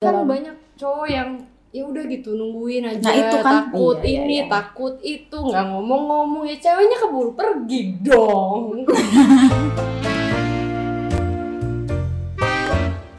kan 0.00 0.16
Dalam- 0.16 0.32
banyak 0.32 0.56
cowok 0.80 1.08
yang 1.12 1.28
ya 1.68 1.84
udah 1.84 2.08
gitu 2.08 2.32
nungguin 2.32 2.88
aja 2.88 3.04
Nah, 3.04 3.20
itu 3.20 3.36
kan. 3.36 3.68
takut 3.68 4.00
Iya, 4.00 4.08
iya, 4.08 4.16
ini 4.16 4.36
iya. 4.40 4.48
takut 4.48 4.96
itu 4.98 5.36
nggak 5.36 5.60
ngomong-ngomong 5.68 6.48
ya 6.48 6.56
ceweknya 6.56 6.96
keburu 6.96 7.36
pergi 7.36 8.00
dong 8.00 8.80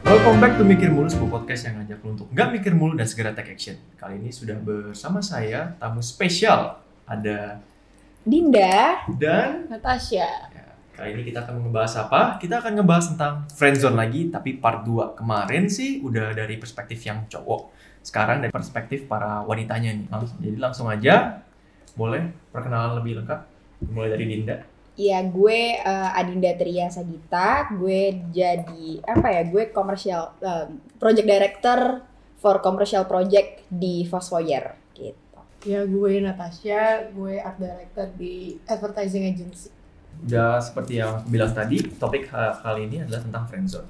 Welcome 0.02 0.42
back 0.42 0.58
to 0.58 0.66
Mikir 0.66 0.90
Mulu, 0.90 1.06
sebuah 1.06 1.30
podcast 1.38 1.70
yang 1.70 1.78
ngajak 1.78 2.02
lo 2.02 2.08
untuk 2.12 2.26
nggak 2.28 2.48
mikir 2.50 2.74
mulu 2.74 2.92
dan 2.92 3.06
segera 3.06 3.30
take 3.30 3.54
action. 3.54 3.78
Kali 3.94 4.18
ini 4.18 4.28
sudah 4.28 4.58
bersama 4.58 5.22
saya, 5.22 5.78
tamu 5.78 6.02
spesial. 6.02 6.82
Ada 7.04 7.62
Dinda. 8.20 9.06
dan 9.12 9.66
Natasha 9.68 10.50
kali 10.92 11.08
ini 11.16 11.22
kita 11.24 11.48
akan 11.48 11.66
ngebahas 11.66 11.94
apa? 12.06 12.20
Kita 12.36 12.60
akan 12.60 12.72
ngebahas 12.78 13.04
tentang 13.16 13.34
friendzone 13.48 13.96
lagi, 13.96 14.28
tapi 14.28 14.60
part 14.60 14.84
2. 14.84 15.18
Kemarin 15.18 15.66
sih 15.72 16.04
udah 16.04 16.36
dari 16.36 16.60
perspektif 16.60 17.00
yang 17.08 17.24
cowok. 17.26 17.72
Sekarang 18.04 18.44
dari 18.44 18.52
perspektif 18.52 19.08
para 19.08 19.40
wanitanya 19.42 19.96
nih. 19.96 20.06
Langsung, 20.12 20.38
jadi 20.38 20.56
langsung 20.60 20.86
aja, 20.92 21.42
boleh 21.96 22.28
perkenalan 22.52 23.00
lebih 23.00 23.24
lengkap? 23.24 23.40
Mulai 23.90 24.10
dari 24.14 24.24
Dinda. 24.28 24.56
Ya 24.92 25.24
gue 25.24 25.80
eh, 25.80 26.18
Adinda 26.20 26.52
Tria 26.54 26.92
Sagita. 26.92 27.72
Gue 27.72 28.20
jadi 28.28 29.00
apa 29.08 29.32
ya? 29.32 29.42
Gue 29.48 29.72
commercial 29.72 30.36
eh, 30.44 30.68
project 31.00 31.26
director 31.26 31.80
for 32.42 32.58
commercial 32.58 33.06
project 33.06 33.62
di 33.70 34.02
Fosfoyer 34.02 34.74
gitu. 34.98 35.14
ya 35.62 35.86
gue 35.86 36.18
Natasha 36.18 37.06
gue 37.14 37.38
art 37.38 37.54
director 37.54 38.10
di 38.18 38.58
advertising 38.66 39.30
agency 39.30 39.70
Udah 40.22 40.60
seperti 40.62 41.00
yang 41.00 41.22
aku 41.22 41.26
bilang 41.32 41.52
tadi, 41.52 41.82
topik 41.98 42.28
ha- 42.30 42.54
kali 42.62 42.86
ini 42.86 43.02
adalah 43.02 43.20
tentang 43.24 43.44
friendzone. 43.48 43.88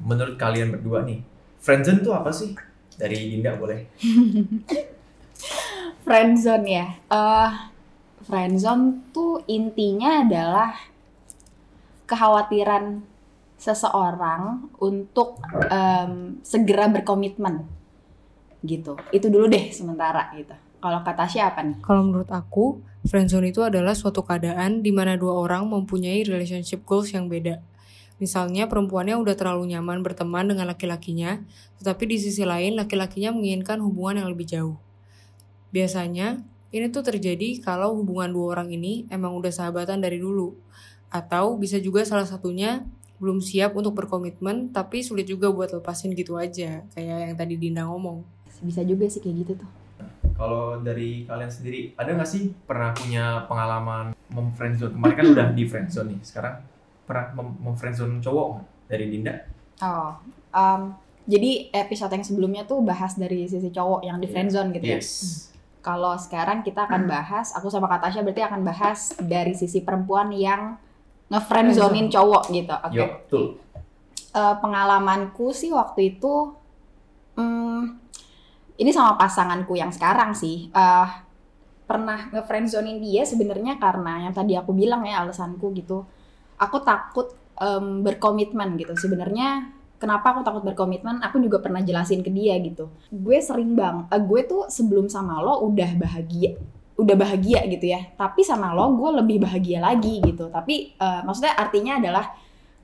Menurut 0.00 0.34
kalian 0.40 0.72
berdua 0.74 1.04
nih, 1.04 1.20
friendzone 1.60 2.00
itu 2.02 2.10
apa 2.10 2.30
sih? 2.32 2.56
Dari 2.96 3.16
Dinda 3.32 3.56
boleh. 3.56 3.80
Friendzone 6.04 6.66
ya. 6.68 6.86
Eh 7.08 7.50
friendzone 8.24 9.12
tuh 9.12 9.40
intinya 9.48 10.20
adalah 10.20 10.76
kekhawatiran 12.04 13.00
seseorang 13.60 14.72
untuk 14.80 15.40
em, 15.68 16.40
segera 16.42 16.88
berkomitmen 16.88 17.64
gitu. 18.64 18.96
Itu 19.12 19.28
dulu 19.28 19.48
deh 19.48 19.72
sementara 19.72 20.32
gitu. 20.36 20.56
Kalau 20.80 21.04
kata 21.04 21.28
siapa 21.28 21.60
nih? 21.60 21.76
kalau 21.84 22.08
menurut 22.08 22.28
aku 22.32 22.80
friendzone 23.06 23.52
itu 23.52 23.64
adalah 23.64 23.96
suatu 23.96 24.20
keadaan 24.24 24.84
di 24.84 24.92
mana 24.92 25.16
dua 25.16 25.38
orang 25.40 25.68
mempunyai 25.68 26.24
relationship 26.24 26.84
goals 26.84 27.12
yang 27.14 27.30
beda 27.30 27.62
Misalnya 28.20 28.68
perempuannya 28.68 29.16
udah 29.16 29.32
terlalu 29.32 29.72
nyaman 29.72 30.04
berteman 30.04 30.44
dengan 30.44 30.68
laki-lakinya, 30.68 31.40
tetapi 31.80 32.04
di 32.04 32.16
sisi 32.20 32.44
lain 32.44 32.76
laki-lakinya 32.76 33.32
menginginkan 33.32 33.80
hubungan 33.80 34.20
yang 34.20 34.28
lebih 34.28 34.44
jauh. 34.44 34.76
Biasanya, 35.72 36.44
ini 36.68 36.92
tuh 36.92 37.00
terjadi 37.00 37.64
kalau 37.64 37.96
hubungan 37.96 38.28
dua 38.28 38.60
orang 38.60 38.68
ini 38.76 39.08
emang 39.08 39.32
udah 39.40 39.48
sahabatan 39.48 40.04
dari 40.04 40.20
dulu. 40.20 40.52
Atau 41.08 41.56
bisa 41.56 41.80
juga 41.80 42.04
salah 42.04 42.28
satunya 42.28 42.84
belum 43.24 43.40
siap 43.40 43.72
untuk 43.72 43.96
berkomitmen, 43.96 44.68
tapi 44.68 45.00
sulit 45.00 45.24
juga 45.24 45.48
buat 45.48 45.72
lepasin 45.72 46.12
gitu 46.12 46.36
aja, 46.36 46.84
kayak 46.92 47.18
yang 47.32 47.36
tadi 47.40 47.56
Dinda 47.56 47.88
ngomong. 47.88 48.20
Bisa 48.60 48.84
juga 48.84 49.08
sih 49.08 49.24
kayak 49.24 49.48
gitu 49.48 49.52
tuh. 49.64 49.79
Kalau 50.40 50.80
dari 50.80 51.28
kalian 51.28 51.52
sendiri, 51.52 51.92
ada 52.00 52.16
nggak 52.16 52.24
sih 52.24 52.48
pernah 52.64 52.96
punya 52.96 53.44
pengalaman 53.44 54.16
memfriendzone? 54.32 54.96
Kemarin 54.96 55.16
kan 55.20 55.26
udah 55.36 55.46
di 55.52 55.64
friendzone 55.68 56.16
nih, 56.16 56.20
sekarang 56.24 56.64
pernah 57.04 57.36
mem- 57.36 57.60
memfriendzone 57.60 58.24
cowok 58.24 58.46
nggak? 58.56 58.66
Dari 58.88 59.04
Dinda? 59.12 59.34
Oh, 59.84 60.16
em, 60.56 60.96
jadi 61.28 61.68
episode 61.76 62.16
yang 62.16 62.24
sebelumnya 62.24 62.64
tuh 62.64 62.80
bahas 62.80 63.20
dari 63.20 63.44
sisi 63.52 63.68
cowok 63.68 64.00
yang 64.00 64.16
di 64.16 64.32
friendzone 64.32 64.72
gitu 64.80 64.86
ya. 64.88 64.96
Yes. 64.96 65.52
Kalau 65.84 66.16
sekarang 66.16 66.64
kita 66.64 66.88
akan 66.88 67.04
bahas, 67.04 67.52
aku 67.52 67.68
sama 67.68 67.88
Kak 67.92 68.08
Tasya 68.08 68.24
berarti 68.24 68.40
akan 68.40 68.60
bahas 68.64 69.12
dari 69.20 69.52
sisi 69.52 69.84
perempuan 69.84 70.32
yang 70.32 70.80
ngefriendzonein 71.28 72.08
cowok 72.08 72.48
gitu. 72.48 72.74
Oke. 72.80 72.96
Yuk, 72.96 73.10
betul. 73.28 73.44
Eh, 74.30 74.54
pengalamanku 74.60 75.52
sih 75.52 75.72
waktu 75.72 76.16
itu, 76.16 76.52
hmm, 77.36 77.96
ini 78.80 78.90
sama 78.90 79.20
pasanganku 79.20 79.76
yang 79.76 79.92
sekarang 79.92 80.32
sih. 80.32 80.72
eh 80.72 81.08
pernah 81.90 82.30
ngefriendzonein 82.30 83.02
dia 83.02 83.26
sebenarnya 83.26 83.74
karena 83.82 84.22
yang 84.22 84.30
tadi 84.30 84.54
aku 84.54 84.70
bilang 84.72 85.02
ya 85.04 85.20
alasanku 85.26 85.74
gitu. 85.76 86.06
Aku 86.56 86.80
takut 86.86 87.34
em, 87.58 88.00
berkomitmen 88.06 88.78
gitu. 88.78 88.94
Sebenarnya 88.94 89.74
kenapa 89.98 90.32
aku 90.32 90.46
takut 90.46 90.62
berkomitmen? 90.62 91.18
Aku 91.26 91.42
juga 91.42 91.58
pernah 91.58 91.82
jelasin 91.82 92.22
ke 92.22 92.30
dia 92.30 92.54
gitu. 92.62 92.88
Gue 93.10 93.42
sering 93.42 93.74
bang, 93.74 94.06
eh, 94.06 94.22
gue 94.22 94.40
tuh 94.46 94.70
sebelum 94.70 95.10
sama 95.10 95.42
lo 95.42 95.66
udah 95.66 95.90
bahagia, 95.98 96.54
udah 96.94 97.16
bahagia 97.18 97.66
gitu 97.66 97.90
ya. 97.90 98.06
Tapi 98.14 98.46
sama 98.46 98.70
lo 98.70 98.94
gue 98.94 99.10
lebih 99.20 99.42
bahagia 99.42 99.82
lagi 99.82 100.22
gitu. 100.22 100.46
Tapi 100.46 100.94
eh, 100.94 101.20
maksudnya 101.26 101.58
artinya 101.58 101.98
adalah 101.98 102.24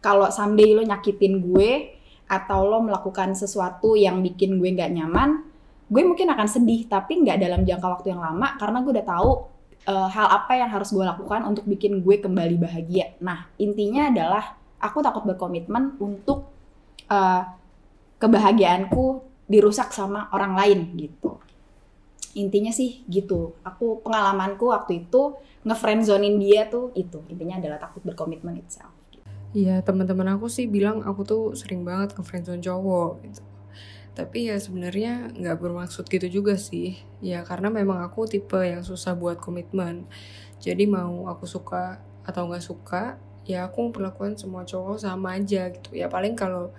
kalau 0.03 0.29
someday 0.35 0.75
lo 0.75 0.83
nyakitin 0.83 1.41
gue 1.41 1.95
atau 2.27 2.67
lo 2.67 2.83
melakukan 2.83 3.39
sesuatu 3.39 3.95
yang 3.95 4.19
bikin 4.19 4.59
gue 4.59 4.75
nggak 4.75 4.91
nyaman, 4.99 5.46
gue 5.87 6.03
mungkin 6.03 6.27
akan 6.35 6.49
sedih 6.51 6.91
tapi 6.91 7.23
nggak 7.23 7.39
dalam 7.39 7.63
jangka 7.63 7.87
waktu 7.87 8.11
yang 8.11 8.23
lama 8.23 8.59
karena 8.59 8.83
gue 8.83 8.93
udah 8.99 9.07
tahu 9.07 9.31
eh, 9.87 10.09
hal 10.11 10.27
apa 10.27 10.53
yang 10.59 10.71
harus 10.71 10.91
gue 10.91 11.05
lakukan 11.07 11.47
untuk 11.47 11.65
bikin 11.67 12.03
gue 12.03 12.19
kembali 12.19 12.57
bahagia. 12.59 13.15
Nah 13.23 13.47
intinya 13.57 14.11
adalah 14.11 14.59
aku 14.83 14.99
takut 15.01 15.23
berkomitmen 15.23 15.95
untuk 16.03 16.51
eh, 17.07 17.43
kebahagiaanku 18.19 19.23
dirusak 19.47 19.95
sama 19.95 20.27
orang 20.35 20.59
lain 20.59 20.81
gitu. 20.99 21.39
Intinya 22.37 22.75
sih 22.75 23.07
gitu. 23.07 23.57
Aku 23.65 24.03
pengalamanku 24.03 24.69
waktu 24.69 25.07
itu 25.07 25.39
ngefriendzonin 25.65 26.37
dia 26.43 26.69
tuh 26.69 26.93
itu. 26.99 27.23
Intinya 27.33 27.63
adalah 27.63 27.79
takut 27.81 28.03
berkomitmen 28.05 28.59
itself. 28.61 28.93
Iya, 29.57 29.81
teman-teman 29.81 30.37
aku 30.37 30.53
sih 30.53 30.69
bilang 30.69 31.01
aku 31.01 31.25
tuh 31.25 31.43
sering 31.57 31.81
banget 31.81 32.13
ke 32.13 32.21
friendzone 32.21 32.61
cowok 32.61 33.25
gitu. 33.25 33.41
Tapi 34.17 34.49
ya 34.49 34.57
sebenarnya 34.57 35.29
nggak 35.37 35.61
bermaksud 35.61 36.09
gitu 36.09 36.41
juga 36.41 36.57
sih. 36.57 36.97
Ya 37.21 37.45
karena 37.45 37.69
memang 37.69 38.01
aku 38.01 38.25
tipe 38.25 38.57
yang 38.65 38.81
susah 38.81 39.13
buat 39.13 39.37
komitmen. 39.37 40.09
Jadi 40.57 40.89
mau 40.89 41.29
aku 41.29 41.45
suka 41.45 42.01
atau 42.25 42.49
nggak 42.49 42.65
suka, 42.65 43.21
ya 43.45 43.69
aku 43.69 43.93
perlakuan 43.93 44.35
semua 44.41 44.65
cowok 44.65 44.97
sama 45.05 45.37
aja 45.37 45.69
gitu. 45.69 45.93
Ya 45.93 46.09
paling 46.09 46.33
kalau 46.33 46.73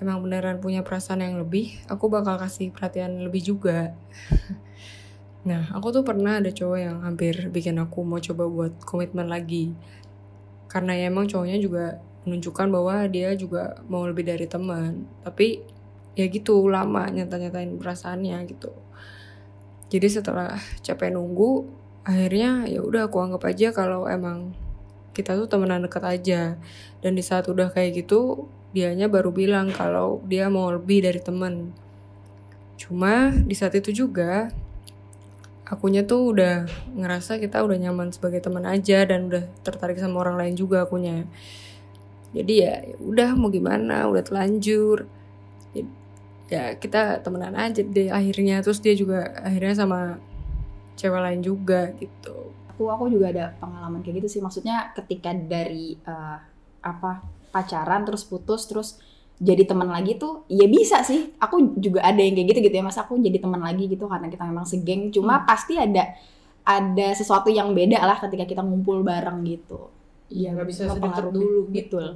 emang 0.00 0.24
beneran 0.24 0.64
punya 0.64 0.80
perasaan 0.80 1.20
yang 1.20 1.36
lebih, 1.36 1.76
aku 1.92 2.08
bakal 2.08 2.40
kasih 2.40 2.72
perhatian 2.72 3.20
lebih 3.24 3.44
juga. 3.44 3.92
Nah, 5.38 5.64
aku 5.72 5.94
tuh 5.94 6.04
pernah 6.04 6.42
ada 6.42 6.52
cowok 6.52 6.76
yang 6.76 7.00
hampir 7.00 7.48
bikin 7.48 7.80
aku 7.80 8.04
mau 8.04 8.20
coba 8.20 8.44
buat 8.52 8.84
komitmen 8.84 9.32
lagi. 9.32 9.72
Karena 10.68 10.92
ya 10.92 11.08
emang 11.08 11.24
cowoknya 11.24 11.56
juga 11.56 12.04
menunjukkan 12.28 12.68
bahwa 12.68 13.08
dia 13.08 13.32
juga 13.32 13.80
mau 13.88 14.04
lebih 14.04 14.28
dari 14.28 14.44
teman 14.44 15.08
tapi 15.24 15.64
ya 16.18 16.26
gitu 16.26 16.66
lama 16.66 17.06
nyata-nyatain 17.06 17.78
perasaannya 17.78 18.42
gitu. 18.50 18.74
Jadi 19.86 20.08
setelah 20.10 20.58
capek 20.82 21.14
nunggu 21.14 21.62
akhirnya 22.02 22.66
ya 22.66 22.82
udah 22.82 23.06
aku 23.06 23.22
anggap 23.22 23.46
aja 23.46 23.70
kalau 23.70 24.10
emang 24.10 24.50
kita 25.14 25.38
tuh 25.38 25.46
temenan 25.46 25.86
dekat 25.86 26.02
aja. 26.02 26.58
Dan 26.98 27.14
di 27.14 27.22
saat 27.22 27.46
udah 27.46 27.70
kayak 27.70 28.02
gitu 28.02 28.50
dianya 28.74 29.06
baru 29.06 29.30
bilang 29.30 29.70
kalau 29.70 30.18
dia 30.26 30.50
mau 30.50 30.74
lebih 30.74 31.06
dari 31.06 31.22
temen. 31.22 31.70
Cuma 32.74 33.30
di 33.30 33.54
saat 33.54 33.78
itu 33.78 33.94
juga 33.94 34.50
akunya 35.70 36.02
tuh 36.02 36.34
udah 36.34 36.66
ngerasa 36.98 37.38
kita 37.38 37.62
udah 37.62 37.78
nyaman 37.78 38.10
sebagai 38.10 38.42
teman 38.42 38.66
aja 38.66 39.06
dan 39.06 39.30
udah 39.30 39.46
tertarik 39.62 40.02
sama 40.02 40.26
orang 40.26 40.34
lain 40.34 40.54
juga 40.58 40.82
akunya. 40.82 41.30
Jadi 42.34 42.54
ya 42.60 42.82
ya 42.84 42.96
udah 43.00 43.38
mau 43.38 43.48
gimana 43.48 44.04
udah 44.10 44.20
telanjur 44.20 45.08
ya 46.48 46.74
kita 46.80 47.20
temenan 47.20 47.54
aja 47.54 47.84
deh 47.84 48.08
akhirnya. 48.08 48.60
Terus 48.64 48.80
dia 48.80 48.96
juga 48.96 49.32
akhirnya 49.44 49.74
sama 49.84 50.00
cewek 50.98 51.20
lain 51.20 51.40
juga 51.44 51.92
gitu. 52.00 52.52
Aku 52.74 52.88
aku 52.88 53.12
juga 53.12 53.30
ada 53.30 53.44
pengalaman 53.60 54.00
kayak 54.00 54.24
gitu 54.24 54.38
sih. 54.38 54.40
Maksudnya 54.42 54.92
ketika 54.96 55.30
dari 55.36 55.94
eh, 55.94 56.38
apa 56.82 57.22
pacaran 57.52 58.04
terus 58.04 58.22
putus 58.24 58.68
terus 58.68 59.00
jadi 59.38 59.70
teman 59.70 59.86
lagi 59.86 60.18
tuh 60.18 60.48
ya 60.50 60.66
bisa 60.66 61.04
sih. 61.04 61.36
Aku 61.38 61.78
juga 61.78 62.02
ada 62.02 62.18
yang 62.18 62.34
kayak 62.34 62.48
gitu 62.56 62.60
gitu 62.72 62.76
ya. 62.80 62.84
Masa 62.84 63.04
aku 63.06 63.20
jadi 63.20 63.38
teman 63.38 63.60
lagi 63.60 63.86
gitu 63.86 64.08
karena 64.08 64.26
kita 64.32 64.44
memang 64.48 64.66
segeng. 64.66 65.14
Cuma 65.14 65.44
pasti 65.44 65.78
ada 65.78 66.16
ada 66.68 67.08
sesuatu 67.16 67.48
yang 67.48 67.72
beda 67.72 68.00
lah 68.02 68.18
ketika 68.20 68.44
kita 68.44 68.60
ngumpul 68.60 69.00
bareng 69.00 69.40
gitu. 69.46 69.88
Iya, 70.28 70.52
nggak 70.52 70.68
bisa 70.68 70.92
sedekat 70.92 71.32
dulu. 71.32 71.72
betul 71.72 72.12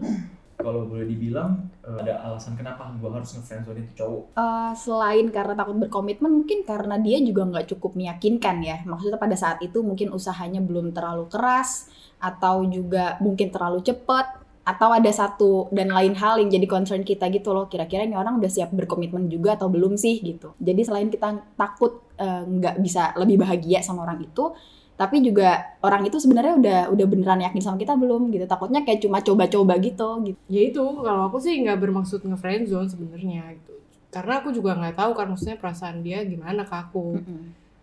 Kalau 0.62 0.86
boleh 0.86 1.06
dibilang, 1.10 1.68
eh, 1.82 1.98
ada 2.06 2.22
alasan 2.30 2.54
kenapa 2.54 2.88
gue 2.94 3.10
harus 3.10 3.34
ngefriendzone 3.34 3.82
itu 3.82 3.92
cowok? 3.98 4.22
Eh, 4.38 4.72
selain 4.78 5.26
karena 5.28 5.54
takut 5.58 5.76
berkomitmen 5.76 6.30
mungkin 6.30 6.62
karena 6.62 6.96
dia 7.02 7.18
juga 7.20 7.42
nggak 7.44 7.66
cukup 7.76 7.98
meyakinkan 7.98 8.62
ya. 8.62 8.76
Maksudnya 8.86 9.18
pada 9.18 9.36
saat 9.36 9.58
itu 9.60 9.82
mungkin 9.82 10.14
usahanya 10.14 10.62
belum 10.62 10.94
terlalu 10.94 11.26
keras 11.28 11.90
atau 12.22 12.62
juga 12.64 13.18
mungkin 13.18 13.50
terlalu 13.50 13.82
cepat 13.82 14.42
atau 14.62 14.94
ada 14.94 15.10
satu 15.10 15.66
dan 15.74 15.90
lain 15.90 16.14
hal 16.14 16.38
yang 16.38 16.46
jadi 16.46 16.66
concern 16.70 17.02
kita 17.02 17.26
gitu 17.34 17.50
loh. 17.50 17.66
Kira-kira 17.66 18.06
ini 18.06 18.14
orang 18.14 18.38
udah 18.38 18.46
siap 18.46 18.70
berkomitmen 18.70 19.26
juga 19.26 19.58
atau 19.58 19.66
belum 19.66 19.98
sih 19.98 20.22
gitu. 20.22 20.54
Jadi 20.62 20.80
selain 20.86 21.10
kita 21.10 21.58
takut 21.58 22.06
eh, 22.14 22.42
nggak 22.46 22.78
bisa 22.78 23.10
lebih 23.18 23.42
bahagia 23.42 23.82
sama 23.82 24.06
orang 24.06 24.22
itu 24.22 24.54
tapi 25.02 25.18
juga 25.18 25.74
orang 25.82 26.06
itu 26.06 26.22
sebenarnya 26.22 26.54
udah 26.62 26.78
udah 26.94 27.06
beneran 27.10 27.42
yakin 27.42 27.58
sama 27.58 27.74
kita 27.74 27.98
belum 27.98 28.30
gitu. 28.30 28.46
Takutnya 28.46 28.86
kayak 28.86 29.02
cuma 29.02 29.18
coba-coba 29.18 29.74
gitu 29.82 30.08
gitu. 30.22 30.38
Ya 30.46 30.62
itu 30.70 30.78
kalau 30.78 31.26
aku 31.26 31.42
sih 31.42 31.58
nggak 31.58 31.82
bermaksud 31.82 32.22
nge 32.22 32.70
zone 32.70 32.86
sebenarnya 32.86 33.50
gitu. 33.58 33.74
Karena 34.14 34.38
aku 34.38 34.54
juga 34.54 34.78
nggak 34.78 34.94
tahu 34.94 35.10
kan 35.18 35.26
maksudnya 35.26 35.58
perasaan 35.58 36.06
dia 36.06 36.22
gimana 36.22 36.62
ke 36.62 36.74
aku. 36.78 37.18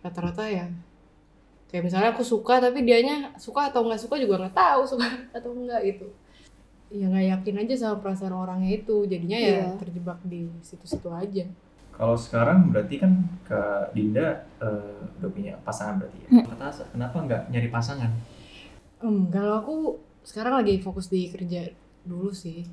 Rata-rata 0.00 0.48
ya 0.48 0.72
kayak 1.68 1.86
misalnya 1.86 2.10
aku 2.16 2.24
suka 2.24 2.58
tapi 2.58 2.82
dianya 2.82 3.36
suka 3.38 3.68
atau 3.70 3.84
nggak 3.86 4.00
suka 4.00 4.16
juga 4.18 4.40
nggak 4.42 4.56
tahu 4.56 4.80
suka 4.88 5.06
atau 5.36 5.52
enggak 5.52 5.80
gitu. 5.84 6.06
Ya 6.90 7.06
nggak 7.06 7.26
yakin 7.36 7.54
aja 7.68 7.74
sama 7.76 7.96
perasaan 8.00 8.32
orangnya 8.32 8.80
itu. 8.80 9.04
Jadinya 9.04 9.36
ya 9.36 9.68
Iya. 9.68 9.76
terjebak 9.76 10.18
di 10.24 10.48
situ-situ 10.64 11.12
aja 11.12 11.44
Kalau 12.00 12.16
sekarang 12.16 12.72
berarti 12.72 12.96
kan 12.96 13.12
ke 13.44 13.60
Dinda 13.92 14.48
eh, 14.56 15.04
udah 15.20 15.28
punya 15.28 15.52
pasangan 15.60 16.00
berarti 16.00 16.16
ya. 16.24 16.48
Kata 16.48 16.64
Asa, 16.72 16.84
kenapa 16.88 17.20
nggak 17.20 17.52
nyari 17.52 17.68
pasangan? 17.68 18.08
Hmm, 19.04 19.28
kalau 19.28 19.54
aku 19.60 19.76
sekarang 20.24 20.64
lagi 20.64 20.80
fokus 20.80 21.12
di 21.12 21.28
kerja 21.28 21.68
dulu 22.04 22.32
sih 22.32 22.64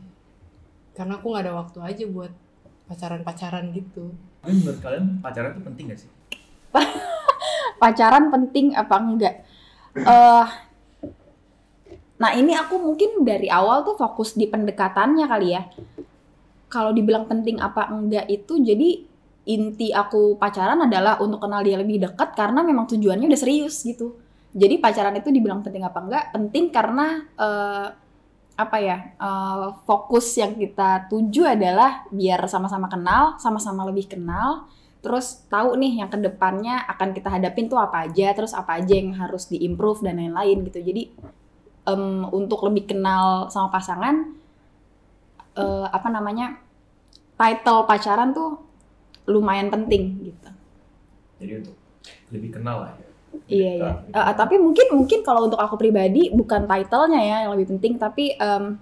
karena 0.95 1.19
aku 1.19 1.31
nggak 1.31 1.43
ada 1.47 1.53
waktu 1.55 1.79
aja 1.83 2.03
buat 2.07 2.31
pacaran-pacaran 2.87 3.71
gitu 3.75 4.15
Tapi 4.43 4.53
menurut 4.63 4.79
kalian 4.79 5.05
pacaran 5.19 5.51
itu 5.55 5.63
penting 5.63 5.83
gak 5.91 5.99
sih? 5.99 6.11
pacaran 7.81 8.33
penting 8.33 8.73
apa 8.73 8.95
enggak 8.97 9.35
eh 9.97 10.47
nah 12.17 12.31
ini 12.33 12.57
aku 12.57 12.81
mungkin 12.81 13.21
dari 13.21 13.45
awal 13.47 13.85
tuh 13.85 13.93
fokus 13.93 14.33
di 14.33 14.49
pendekatannya 14.49 15.25
kali 15.29 15.47
ya 15.53 15.63
kalau 16.67 16.91
dibilang 16.91 17.29
penting 17.29 17.61
apa 17.61 17.87
enggak 17.93 18.25
itu 18.27 18.57
jadi 18.57 19.06
inti 19.47 19.95
aku 19.95 20.35
pacaran 20.35 20.83
adalah 20.83 21.15
untuk 21.23 21.39
kenal 21.39 21.63
dia 21.63 21.79
lebih 21.79 22.03
dekat 22.03 22.35
karena 22.35 22.59
memang 22.67 22.83
tujuannya 22.91 23.31
udah 23.31 23.39
serius 23.39 23.79
gitu. 23.87 24.19
Jadi 24.51 24.75
pacaran 24.83 25.15
itu 25.15 25.31
dibilang 25.31 25.63
penting 25.63 25.87
apa 25.87 25.99
enggak? 26.03 26.23
Penting 26.35 26.65
karena 26.67 27.23
eh, 27.39 27.87
apa 28.57 28.77
ya 28.83 28.97
eh, 29.15 29.67
fokus 29.87 30.35
yang 30.35 30.59
kita 30.59 31.07
tuju 31.07 31.47
adalah 31.47 32.03
biar 32.11 32.43
sama-sama 32.51 32.91
kenal 32.91 33.39
sama-sama 33.39 33.87
lebih 33.87 34.11
kenal. 34.11 34.67
Terus 34.99 35.47
tahu 35.47 35.79
nih 35.79 36.03
yang 36.03 36.09
ke 36.11 36.19
depannya 36.19 36.83
akan 36.83 37.15
kita 37.15 37.31
hadapin 37.31 37.71
tuh 37.71 37.79
apa 37.79 38.11
aja 38.11 38.35
terus 38.35 38.51
apa 38.51 38.83
aja 38.83 38.99
yang 38.99 39.15
harus 39.15 39.47
diimprove 39.47 40.03
dan 40.03 40.19
lain-lain 40.19 40.67
gitu. 40.67 40.83
Jadi 40.83 41.03
em, 41.87 42.27
untuk 42.35 42.67
lebih 42.67 42.91
kenal 42.91 43.47
sama 43.47 43.71
pasangan 43.71 44.35
eh, 45.55 45.87
apa 45.87 46.07
namanya 46.11 46.59
title 47.39 47.87
pacaran 47.87 48.35
tuh 48.35 48.66
lumayan 49.27 49.67
penting 49.67 50.31
gitu. 50.31 50.49
Jadi 51.37 51.51
untuk 51.61 51.75
lebih 52.31 52.49
kenal 52.55 52.87
lah 52.87 52.91
ya. 52.95 53.07
iya 53.51 53.71
iya. 53.77 53.91
Eh, 54.09 54.35
tapi 54.39 54.55
mungkin 54.57 54.87
mungkin 54.95 55.19
kalau 55.21 55.51
untuk 55.51 55.59
aku 55.59 55.75
pribadi 55.75 56.31
bukan 56.31 56.65
titlenya 56.65 57.21
ya 57.21 57.37
yang 57.45 57.51
lebih 57.53 57.75
penting 57.75 57.99
tapi 57.99 58.33
em, 58.39 58.79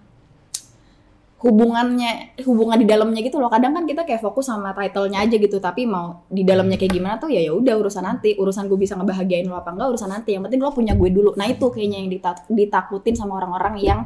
hubungannya 1.45 2.37
hubungan 2.47 2.77
di 2.79 2.87
dalamnya 2.87 3.21
gitu 3.21 3.37
loh. 3.37 3.51
Kadang 3.51 3.75
kan 3.75 3.83
kita 3.85 4.07
kayak 4.07 4.21
fokus 4.23 4.47
sama 4.49 4.71
titlenya 4.73 5.25
aja 5.25 5.35
gitu 5.35 5.57
tapi 5.59 5.85
mau 5.85 6.25
di 6.31 6.41
dalamnya 6.41 6.77
kayak 6.79 6.93
gimana 6.93 7.15
tuh 7.21 7.29
ya 7.29 7.41
ya 7.43 7.51
udah 7.53 7.75
urusan 7.81 8.05
nanti. 8.05 8.33
Urusan 8.39 8.65
gue 8.71 8.79
bisa 8.79 8.95
ngebahagiain 8.95 9.45
lo 9.45 9.57
apa 9.59 9.73
enggak 9.73 9.93
urusan 9.93 10.09
nanti. 10.09 10.33
Yang 10.37 10.49
penting 10.49 10.61
lo 10.63 10.71
punya 10.71 10.93
gue 10.95 11.09
dulu. 11.11 11.33
Nah 11.35 11.45
itu 11.45 11.65
kayaknya 11.69 11.97
yang 12.01 12.09
dita- 12.09 12.45
ditakutin 12.47 13.13
sama 13.17 13.37
orang-orang 13.41 13.75
yang 13.81 13.99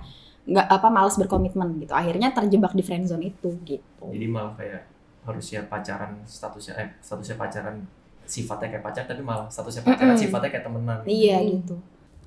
nggak 0.50 0.68
apa 0.68 0.88
males 0.90 1.16
berkomitmen 1.16 1.78
gitu. 1.80 1.94
Akhirnya 1.94 2.34
terjebak 2.34 2.74
di 2.74 2.82
friendzone 2.84 3.24
itu 3.30 3.50
gitu. 3.64 4.04
Jadi 4.10 4.26
malah 4.28 4.58
kayak 4.58 4.99
harusnya 5.30 5.62
pacaran 5.64 6.18
statusnya 6.24 6.74
eh 6.76 6.90
statusnya 7.00 7.36
pacaran 7.36 7.76
sifatnya 8.24 8.68
kayak 8.70 8.84
pacar 8.84 9.04
tapi 9.04 9.22
malah 9.22 9.46
statusnya 9.48 9.82
pacaran 9.84 10.12
Mm-mm. 10.12 10.22
sifatnya 10.22 10.50
kayak 10.50 10.64
temenan. 10.64 11.00
iya 11.04 11.38
Hmm. 11.38 11.50
gitu 11.56 11.76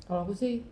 kalau 0.03 0.21
aku 0.23 0.33
sih 0.33 0.63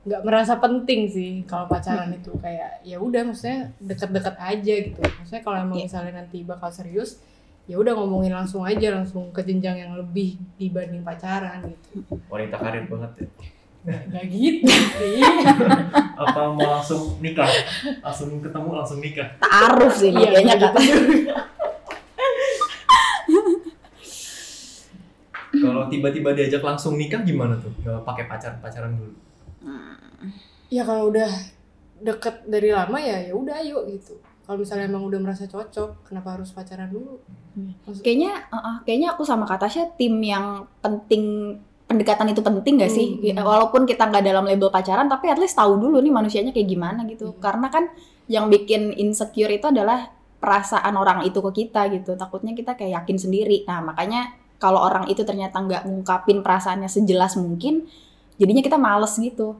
nggak 0.00 0.22
merasa 0.22 0.56
penting 0.56 1.04
sih 1.06 1.30
kalau 1.44 1.64
pacaran 1.66 2.08
itu 2.10 2.32
kayak 2.34 2.80
ya 2.80 2.96
udah 2.96 3.20
maksudnya 3.22 3.68
deket-deket 3.78 4.32
aja 4.34 4.74
gitu 4.82 4.96
maksudnya 4.96 5.42
kalau 5.42 5.56
emang 5.58 5.76
Iya. 5.76 5.84
misalnya 5.84 6.12
nanti 6.16 6.40
bakal 6.42 6.70
serius 6.70 7.20
ya 7.64 7.76
udah 7.76 7.92
ngomongin 7.92 8.32
langsung 8.32 8.62
aja 8.62 8.90
langsung 8.90 9.28
ke 9.28 9.42
jenjang 9.42 9.76
yang 9.78 9.92
lebih 9.94 10.40
dibanding 10.54 11.00
pacaran 11.00 11.60
gitu 11.62 12.16
Wanita 12.26 12.56
karir 12.56 12.84
banget 12.84 13.12
ya. 13.14 13.28
nggak 14.02 14.24
gitu 14.26 14.68
sih 14.94 15.20
Apa 16.20 16.48
mau 16.50 16.68
langsung 16.70 17.16
nikah? 17.18 17.48
Langsung 18.00 18.28
ketemu 18.38 18.68
langsung 18.74 18.98
nikah. 18.98 19.24
taaruf 19.38 19.92
sih 19.94 20.08
Iya, 20.10 20.28
kayaknya 20.30 20.54
gitu 20.54 20.64
kata 20.66 20.80
juga. 20.82 21.34
Kalau 25.60 25.86
tiba-tiba 25.86 26.32
diajak 26.32 26.60
langsung 26.60 26.94
nikah 26.94 27.20
gimana 27.20 27.54
tuh? 27.56 27.70
Gak 27.80 28.02
pakai 28.02 28.24
pacar 28.26 28.52
pacaran 28.58 28.92
dulu. 28.92 29.12
ya 30.68 30.82
kalau 30.82 31.10
udah 31.10 31.26
deket 32.00 32.46
dari 32.46 32.70
lama 32.70 32.96
ya 32.96 33.18
ya 33.20 33.34
udah 33.34 33.58
ayo 33.58 33.84
gitu 33.84 34.14
kalau 34.40 34.56
misalnya 34.56 34.86
emang 34.86 35.04
udah 35.04 35.18
merasa 35.18 35.44
cocok 35.44 36.06
kenapa 36.06 36.32
harus 36.32 36.50
pacaran 36.50 36.88
dulu 36.88 37.18
Maksud- 37.84 38.00
kayaknya 38.00 38.46
uh, 38.46 38.56
uh, 38.56 38.76
kayaknya 38.82 39.12
aku 39.12 39.22
sama 39.22 39.44
Katasha 39.44 39.90
tim 39.94 40.16
yang 40.18 40.64
penting 40.78 41.58
pendekatan 41.84 42.30
itu 42.30 42.40
penting 42.40 42.78
gak 42.78 42.88
sih 42.88 43.18
Hmm. 43.18 43.26
Ya, 43.26 43.42
walaupun 43.42 43.82
kita 43.82 44.06
nggak 44.06 44.22
dalam 44.22 44.46
label 44.46 44.70
pacaran 44.70 45.10
tapi 45.10 45.26
at 45.26 45.36
least 45.36 45.58
tahu 45.58 45.74
dulu 45.76 45.98
nih 45.98 46.08
manusianya 46.08 46.54
kayak 46.54 46.70
gimana 46.70 47.02
gitu 47.04 47.34
Iya. 47.34 47.42
karena 47.42 47.66
kan 47.68 47.84
yang 48.26 48.46
bikin 48.46 48.94
insecure 48.94 49.50
itu 49.50 49.66
adalah 49.66 50.08
perasaan 50.38 50.94
orang 50.94 51.20
itu 51.20 51.42
ke 51.42 51.50
kita 51.58 51.90
gitu 51.90 52.14
takutnya 52.14 52.54
kita 52.54 52.72
kayak 52.72 53.02
yakin 53.02 53.18
sendiri 53.18 53.66
nah 53.66 53.82
makanya 53.82 54.38
kalau 54.60 54.84
orang 54.84 55.08
itu 55.08 55.24
ternyata 55.24 55.56
nggak 55.58 55.88
ngungkapin 55.88 56.44
perasaannya 56.44 56.86
sejelas 56.86 57.34
mungkin 57.40 57.88
jadinya 58.36 58.60
kita 58.60 58.76
males 58.76 59.16
gitu 59.16 59.56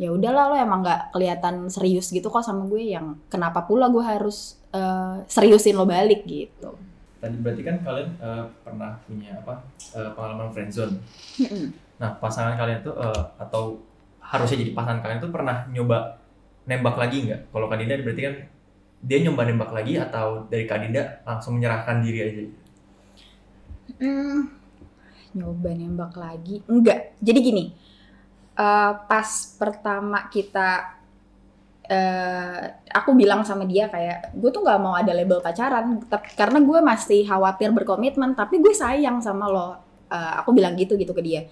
ya 0.00 0.10
udahlah 0.10 0.50
lo 0.50 0.56
emang 0.56 0.80
nggak 0.80 1.12
kelihatan 1.12 1.68
serius 1.68 2.08
gitu 2.08 2.32
kok 2.32 2.42
sama 2.42 2.64
gue 2.66 2.96
yang 2.96 3.20
kenapa 3.28 3.68
pula 3.68 3.92
gue 3.92 4.00
harus 4.00 4.56
eh, 4.72 5.22
seriusin 5.28 5.76
lo 5.76 5.84
balik 5.84 6.24
gitu 6.24 6.74
Tadi 7.18 7.34
berarti 7.42 7.62
kan 7.66 7.76
kalian 7.82 8.10
eh, 8.22 8.44
pernah 8.62 8.94
punya 9.02 9.34
apa 9.42 9.58
eh, 9.98 10.10
pengalaman 10.14 10.54
friendzone. 10.54 10.94
Nah 11.98 12.14
pasangan 12.22 12.54
kalian 12.54 12.78
tuh 12.86 12.94
eh, 12.94 13.22
atau 13.42 13.82
harusnya 14.22 14.62
jadi 14.62 14.70
pasangan 14.70 15.02
kalian 15.02 15.18
tuh 15.18 15.34
pernah 15.34 15.66
nyoba 15.74 16.14
nembak 16.70 16.94
lagi 16.94 17.26
nggak? 17.26 17.50
Kalau 17.50 17.66
Kak 17.66 17.78
Dinda 17.82 17.98
berarti 17.98 18.22
kan 18.22 18.34
dia 19.02 19.18
nyoba 19.26 19.42
nembak 19.50 19.70
lagi 19.74 19.98
atau 19.98 20.46
dari 20.46 20.62
Kak 20.62 20.78
Dinda 20.78 21.02
langsung 21.26 21.58
menyerahkan 21.58 21.98
diri 22.06 22.18
aja? 22.22 22.44
Hmm, 23.96 24.52
nyoba 25.36 25.70
nembak 25.74 26.14
lagi. 26.18 26.62
Enggak. 26.68 27.16
Jadi 27.22 27.38
gini 27.40 27.64
eh, 28.58 28.92
pas 29.10 29.28
pertama 29.60 30.28
kita 30.30 30.98
eh 31.88 32.62
aku 32.92 33.16
bilang 33.16 33.40
sama 33.48 33.64
dia 33.64 33.88
kayak 33.88 34.36
gue 34.36 34.50
tuh 34.52 34.60
nggak 34.60 34.80
mau 34.84 34.92
ada 34.92 35.12
label 35.16 35.40
pacaran 35.40 36.04
tep- 36.04 36.36
karena 36.36 36.60
gue 36.60 36.78
masih 36.84 37.24
khawatir 37.24 37.72
berkomitmen 37.72 38.36
tapi 38.36 38.60
gue 38.60 38.74
sayang 38.76 39.24
sama 39.24 39.46
lo. 39.48 39.68
Eh, 40.08 40.32
aku 40.40 40.50
bilang 40.56 40.76
gitu 40.76 40.96
gitu 41.00 41.12
ke 41.16 41.22
dia. 41.24 41.42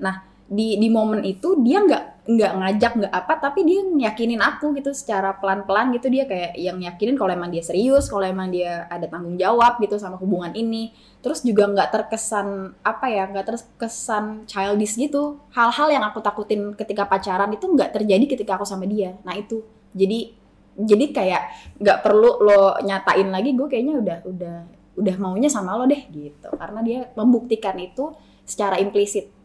Nah 0.00 0.24
di 0.50 0.82
di 0.82 0.90
momen 0.90 1.22
itu 1.22 1.62
dia 1.62 1.78
nggak 1.78 2.26
nggak 2.26 2.52
ngajak 2.58 2.92
nggak 2.98 3.14
apa 3.14 3.34
tapi 3.38 3.62
dia 3.62 3.86
yakinin 3.86 4.42
aku 4.42 4.74
gitu 4.74 4.90
secara 4.90 5.38
pelan 5.38 5.62
pelan 5.62 5.94
gitu. 5.94 6.10
Dia 6.10 6.26
kayak 6.26 6.58
yang 6.58 6.82
yakinin 6.82 7.14
kalau 7.14 7.30
emang 7.30 7.54
dia 7.54 7.62
serius 7.62 8.10
kalau 8.10 8.26
emang 8.26 8.50
dia 8.50 8.90
ada 8.90 9.06
tanggung 9.06 9.38
jawab 9.38 9.78
gitu 9.78 9.94
sama 9.94 10.18
hubungan 10.18 10.50
ini. 10.58 10.90
Terus 11.22 11.46
juga 11.46 11.70
nggak 11.70 11.88
terkesan 11.94 12.74
apa 12.82 13.06
ya 13.06 13.30
nggak 13.30 13.46
terkesan 13.46 14.50
childish 14.50 14.98
gitu. 14.98 15.38
Hal-hal 15.54 15.86
yang 15.94 16.02
aku 16.02 16.18
takutin 16.18 16.74
ketika 16.74 17.06
pacaran 17.06 17.54
itu 17.54 17.70
nggak 17.70 17.94
terjadi 17.94 18.24
ketika 18.26 18.58
aku 18.58 18.66
sama 18.66 18.90
dia. 18.90 19.14
Nah 19.22 19.38
itu. 19.38 19.62
Jadi 19.94 20.34
jadi 20.74 21.04
kayak 21.14 21.42
nggak 21.78 21.98
perlu 22.02 22.42
lo 22.42 22.74
nyatain 22.82 23.30
lagi 23.30 23.54
gue 23.54 23.66
kayaknya 23.70 23.94
udah 24.02 24.18
udah 24.26 24.56
udah 24.98 25.14
maunya 25.22 25.46
sama 25.46 25.78
lo 25.78 25.86
deh 25.86 26.10
gitu. 26.10 26.50
Karena 26.58 26.82
dia 26.82 27.06
membuktikan 27.14 27.78
itu 27.78 28.10
secara 28.42 28.82
implisit 28.82 29.39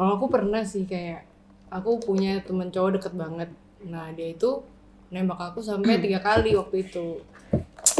Kalau 0.00 0.16
aku 0.16 0.32
pernah 0.32 0.64
sih 0.64 0.88
kayak 0.88 1.28
aku 1.68 2.00
punya 2.00 2.40
temen 2.40 2.72
cowok 2.72 2.96
deket 2.96 3.12
banget. 3.20 3.52
Nah 3.84 4.08
dia 4.16 4.32
itu 4.32 4.64
nembak 5.12 5.52
aku 5.52 5.60
sampai 5.60 6.00
tiga 6.00 6.24
kali 6.24 6.56
waktu 6.56 6.88
itu. 6.88 7.20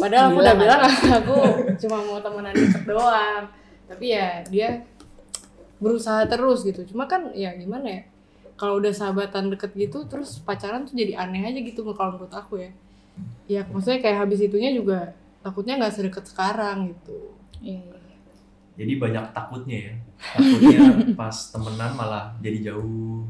Padahal 0.00 0.33
aku 0.33 0.40
udah 0.40 0.57
bilang 0.57 0.80
aku 1.21 1.37
cuma 1.76 2.00
mau 2.00 2.16
temenan 2.25 2.57
deket 2.57 2.88
doang. 2.88 3.52
Tapi 3.85 4.16
ya 4.16 4.40
dia 4.49 4.80
berusaha 5.76 6.25
terus 6.25 6.64
gitu. 6.64 6.88
Cuma 6.88 7.04
kan 7.04 7.37
ya 7.37 7.52
gimana 7.52 8.00
ya? 8.00 8.02
Kalau 8.57 8.80
udah 8.80 8.97
sahabatan 8.97 9.52
deket 9.52 9.76
gitu 9.76 10.09
terus 10.09 10.40
pacaran 10.40 10.88
tuh 10.88 10.97
jadi 10.97 11.21
aneh 11.21 11.52
aja 11.52 11.61
gitu 11.61 11.85
kalau 11.92 12.16
menurut 12.16 12.33
aku 12.33 12.64
ya. 12.64 12.73
Ya 13.45 13.69
maksudnya 13.69 14.00
kayak 14.00 14.25
habis 14.25 14.40
itunya 14.40 14.73
juga 14.73 15.12
takutnya 15.45 15.76
nggak 15.76 15.92
sedekat 15.92 16.25
sekarang 16.33 16.97
gitu. 16.97 17.37
Jadi 18.80 18.92
banyak 18.96 19.25
takutnya 19.37 19.78
ya. 19.92 19.94
Takutnya 20.40 20.80
pas 21.20 21.37
temenan 21.52 21.92
malah 21.92 22.32
jadi 22.40 22.72
jauh. 22.72 23.28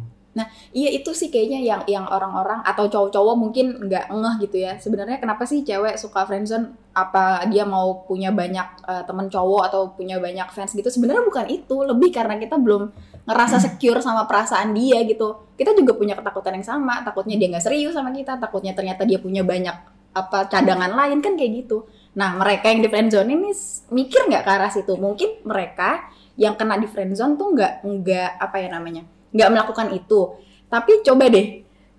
Iya 0.71 1.02
itu 1.02 1.11
sih 1.11 1.28
kayaknya 1.35 1.61
yang 1.66 1.83
yang 1.90 2.07
orang-orang 2.07 2.62
atau 2.62 2.87
cowok-cowok 2.87 3.35
mungkin 3.35 3.75
nggak 3.90 4.14
ngeh 4.14 4.35
gitu 4.47 4.57
ya. 4.62 4.78
Sebenarnya 4.78 5.19
kenapa 5.19 5.42
sih 5.42 5.66
cewek 5.66 5.99
suka 5.99 6.23
friendzone? 6.23 6.71
Apa 6.95 7.47
dia 7.50 7.66
mau 7.66 8.07
punya 8.07 8.30
banyak 8.30 8.87
eh, 8.87 9.02
temen 9.07 9.26
cowok 9.26 9.62
atau 9.66 9.90
punya 9.90 10.23
banyak 10.23 10.47
fans 10.54 10.71
gitu? 10.78 10.87
Sebenarnya 10.87 11.26
bukan 11.26 11.47
itu, 11.50 11.76
lebih 11.83 12.14
karena 12.14 12.38
kita 12.38 12.54
belum 12.54 12.95
ngerasa 13.26 13.59
secure 13.66 13.99
sama 13.99 14.30
perasaan 14.30 14.71
dia 14.71 15.02
gitu. 15.02 15.50
Kita 15.59 15.75
juga 15.75 15.99
punya 15.99 16.14
ketakutan 16.14 16.62
yang 16.62 16.66
sama. 16.66 17.02
Takutnya 17.02 17.35
dia 17.35 17.50
nggak 17.50 17.64
serius 17.66 17.99
sama 17.99 18.14
kita, 18.14 18.38
takutnya 18.38 18.73
ternyata 18.78 19.02
dia 19.02 19.19
punya 19.19 19.42
banyak 19.42 19.75
apa 20.11 20.47
cadangan 20.47 20.95
lain 20.95 21.19
kan 21.19 21.35
kayak 21.35 21.66
gitu. 21.66 21.90
Nah 22.17 22.35
mereka 22.35 22.71
yang 22.71 22.83
di 22.83 22.88
friendzone 22.90 23.31
ini 23.31 23.50
s- 23.55 23.87
mikir 23.90 24.26
nggak 24.26 24.43
ke 24.43 24.50
arah 24.50 24.71
situ? 24.71 24.95
Mungkin 24.99 25.47
mereka 25.47 26.11
yang 26.35 26.57
kena 26.59 26.81
di 26.81 26.88
friendzone 26.90 27.37
tuh 27.38 27.55
nggak 27.55 27.73
nggak 27.87 28.31
apa 28.40 28.57
ya 28.59 28.69
namanya 28.73 29.02
nggak 29.31 29.50
melakukan 29.50 29.88
itu. 29.95 30.21
Tapi 30.67 31.02
coba 31.07 31.25
deh 31.31 31.47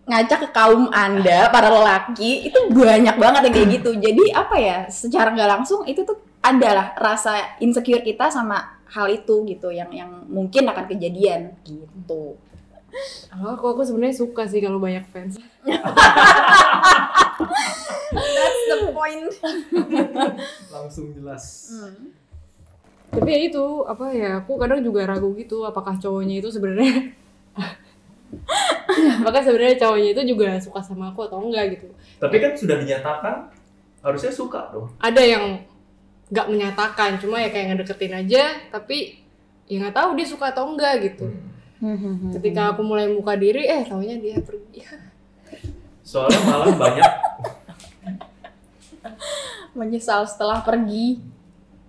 ngajak 0.02 0.40
ke 0.44 0.50
kaum 0.52 0.90
anda 0.92 1.48
para 1.54 1.70
lelaki 1.72 2.50
itu 2.50 2.60
banyak 2.74 3.16
banget 3.16 3.42
yang 3.48 3.54
kayak 3.56 3.70
gitu. 3.80 3.92
Jadi 3.96 4.24
apa 4.34 4.56
ya 4.60 4.78
secara 4.92 5.32
nggak 5.32 5.50
langsung 5.60 5.88
itu 5.88 6.04
tuh 6.04 6.20
adalah 6.42 6.98
rasa 6.98 7.56
insecure 7.62 8.02
kita 8.02 8.28
sama 8.34 8.82
hal 8.92 9.08
itu 9.08 9.48
gitu 9.48 9.72
yang 9.72 9.88
yang 9.94 10.28
mungkin 10.28 10.68
akan 10.68 10.90
kejadian 10.90 11.56
gitu 11.64 12.36
Kalau 13.32 13.56
aku 13.56 13.66
aku 13.78 13.82
sebenarnya 13.88 14.16
suka 14.16 14.44
sih 14.48 14.60
kalau 14.60 14.78
banyak 14.78 15.04
fans. 15.10 15.40
that's 18.12 18.62
the 18.68 18.92
point 18.92 19.32
Langsung 20.68 21.16
jelas. 21.16 21.72
Tapi 23.12 23.28
ya 23.28 23.40
itu 23.52 23.66
apa 23.84 24.06
ya 24.16 24.40
aku 24.40 24.56
kadang 24.56 24.80
juga 24.80 25.04
ragu 25.04 25.36
gitu 25.36 25.68
apakah 25.68 26.00
cowoknya 26.00 26.40
itu 26.40 26.48
sebenarnya 26.48 27.12
apakah 29.20 29.44
sebenarnya 29.44 29.76
cowoknya 29.76 30.10
itu 30.16 30.24
juga 30.32 30.56
suka 30.64 30.80
sama 30.80 31.12
aku 31.12 31.28
atau 31.28 31.44
enggak 31.44 31.76
gitu. 31.76 31.92
Tapi 32.24 32.36
kan 32.40 32.56
sudah 32.56 32.80
dinyatakan 32.80 33.52
harusnya 34.00 34.32
suka 34.32 34.72
dong. 34.72 34.88
Ada 35.04 35.24
yang 35.28 35.46
nggak 36.32 36.48
menyatakan 36.48 37.20
cuma 37.20 37.44
ya 37.44 37.52
kayak 37.52 37.76
ngedeketin 37.76 38.16
aja 38.16 38.44
tapi 38.72 39.20
ya 39.68 39.84
nggak 39.84 39.96
tahu 39.96 40.16
dia 40.16 40.28
suka 40.28 40.56
atau 40.56 40.72
enggak 40.72 41.12
gitu. 41.12 41.28
Ketika 42.32 42.72
aku 42.72 42.82
mulai 42.82 43.10
buka 43.10 43.34
diri 43.36 43.66
eh 43.66 43.82
taunya 43.84 44.16
dia 44.16 44.38
pergi. 44.38 44.86
Soalnya 46.02 46.40
malah 46.46 46.74
banyak 46.78 47.12
menyesal 49.78 50.28
setelah 50.28 50.62
pergi 50.62 51.20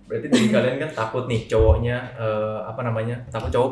berarti 0.03 0.27
dari 0.29 0.47
kalian 0.51 0.75
kan 0.83 0.91
takut 0.93 1.25
nih 1.25 1.47
cowoknya 1.47 1.97
eh, 2.15 2.59
apa 2.67 2.81
namanya 2.83 3.23
takut 3.31 3.49
cowok 3.49 3.71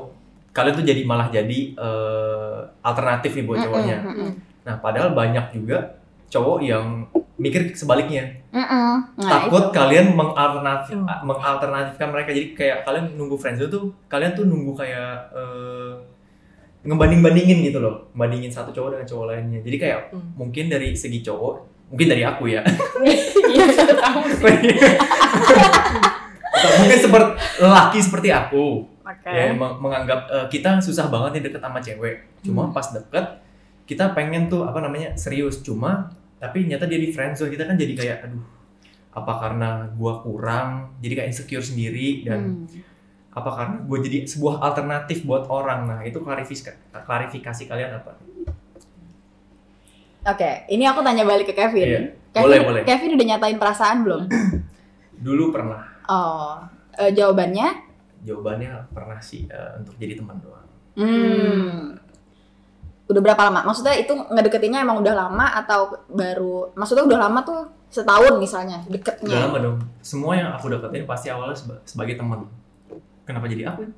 kalian 0.52 0.76
tuh 0.76 0.86
jadi 0.88 1.02
malah 1.04 1.28
jadi 1.28 1.60
eh, 1.76 2.60
alternatif 2.82 3.36
nih 3.36 3.46
buat 3.46 3.60
cowoknya 3.62 3.98
Mm-mm, 4.04 4.16
mm-mm. 4.16 4.32
nah 4.64 4.76
padahal 4.80 5.12
banyak 5.12 5.56
juga 5.56 6.00
cowok 6.32 6.64
yang 6.64 7.04
mikir 7.36 7.74
sebaliknya. 7.74 8.38
Nah, 8.54 9.02
takut 9.18 9.68
itu. 9.68 9.74
kalian 9.74 10.14
mengalternatif 10.14 10.94
Hmm. 10.94 11.10
mengalternatifkan 11.26 12.08
mereka 12.14 12.30
jadi 12.32 12.48
kayak 12.54 12.78
kalian 12.86 13.18
nunggu 13.18 13.34
friendzone 13.34 13.68
tuh 13.68 13.90
kalian 14.06 14.32
tuh 14.32 14.46
nunggu 14.46 14.78
kayak 14.78 15.34
eh, 15.34 15.92
ngebanding 16.82 17.20
bandingin 17.20 17.58
gitu 17.64 17.78
loh. 17.78 18.10
Bandingin 18.12 18.48
satu 18.48 18.70
cowok 18.70 18.88
dengan 18.92 19.06
cowok 19.06 19.24
lainnya. 19.28 19.60
Jadi 19.62 19.76
kayak 19.78 19.98
Hmm. 20.10 20.34
mungkin 20.36 20.68
dari 20.68 20.92
segi 20.92 21.22
cowok 21.22 21.54
mungkin 21.88 22.08
dari 22.08 22.24
aku 22.24 22.44
ya. 22.48 22.60
Iya 23.02 23.64
mungkin 26.78 26.98
seperti 27.00 27.30
lelaki 27.60 27.98
seperti 28.00 28.28
aku. 28.30 28.66
Oke. 29.02 29.28
ya 29.28 29.52
meng- 29.52 29.76
menganggap 29.78 30.20
eh, 30.30 30.46
kita 30.48 30.80
susah 30.80 31.08
banget 31.08 31.30
nih 31.36 31.42
deket 31.46 31.60
sama 31.60 31.78
cewek. 31.78 32.16
Cuma 32.42 32.64
Hmm. 32.64 32.72
pas 32.72 32.86
deket 32.88 33.24
kita 33.84 34.12
pengen 34.12 34.48
tuh 34.48 34.64
apa 34.64 34.80
namanya 34.80 35.12
serius. 35.16 35.60
Cuma 35.60 36.08
tapi 36.38 36.64
nyata 36.64 36.86
dia 36.86 36.96
di 36.96 37.10
friendzone 37.10 37.50
kita 37.50 37.66
kan 37.66 37.76
jadi 37.76 37.92
kayak 37.94 38.18
aduh 38.24 38.42
apa 39.12 39.32
karena 39.38 39.70
gua 39.94 40.18
kurang? 40.18 40.96
Jadi 41.00 41.12
kayak 41.14 41.28
insecure 41.30 41.62
sendiri 41.62 42.24
dan 42.24 42.64
Hmm. 42.64 42.66
Apa 43.32 43.50
karena 43.50 43.76
gue 43.80 43.98
jadi 44.02 44.18
sebuah 44.26 44.60
alternatif 44.62 45.24
buat 45.24 45.48
orang 45.48 45.80
nah 45.86 46.00
itu 46.02 46.18
klarifikasi 46.18 46.76
klarifikasi 46.94 47.64
kalian 47.66 47.96
apa 47.96 48.12
Oke, 50.22 50.70
ini 50.70 50.86
aku 50.86 51.02
tanya 51.02 51.26
balik 51.26 51.50
ke 51.50 51.56
Kevin. 51.56 51.82
Iya. 51.82 52.02
Kevin, 52.32 52.46
Boleh, 52.46 52.60
boleh. 52.62 52.82
Kevin 52.86 53.18
udah 53.18 53.28
nyatain 53.28 53.58
perasaan 53.58 53.98
belum? 54.06 54.22
dulu 55.26 55.50
pernah 55.50 55.82
Oh, 56.06 56.62
eh, 56.96 57.10
jawabannya? 57.10 57.90
jawabannya 58.22 58.70
pernah 58.94 59.18
sih 59.18 59.50
eh, 59.50 59.72
untuk 59.76 59.98
jadi 59.98 60.14
teman 60.14 60.38
doang 60.38 60.62
Hmm. 60.92 61.98
Udah 63.08 63.18
berapa 63.20 63.42
lama? 63.42 63.66
Maksudnya 63.66 63.96
itu 63.96 64.14
ngedeketinnya 64.14 64.84
emang 64.84 65.00
udah 65.00 65.16
lama 65.18 65.50
atau 65.56 65.90
baru? 66.08 66.70
Maksudnya 66.74 67.02
udah 67.02 67.20
lama 67.20 67.40
tuh 67.42 67.60
setahun 67.90 68.38
misalnya 68.38 68.84
udah 68.84 68.94
deketnya. 68.94 69.36
lama 69.42 69.58
dong 69.58 69.78
semua 70.00 70.32
yang 70.34 70.54
aku 70.54 70.70
deketin 70.70 71.04
pasti 71.04 71.28
awalnya 71.28 71.52
seba- 71.54 71.82
sebagai 71.84 72.16
teman 72.16 72.46
kenapa 73.24 73.46
jadi 73.46 73.64
aku 73.68 73.82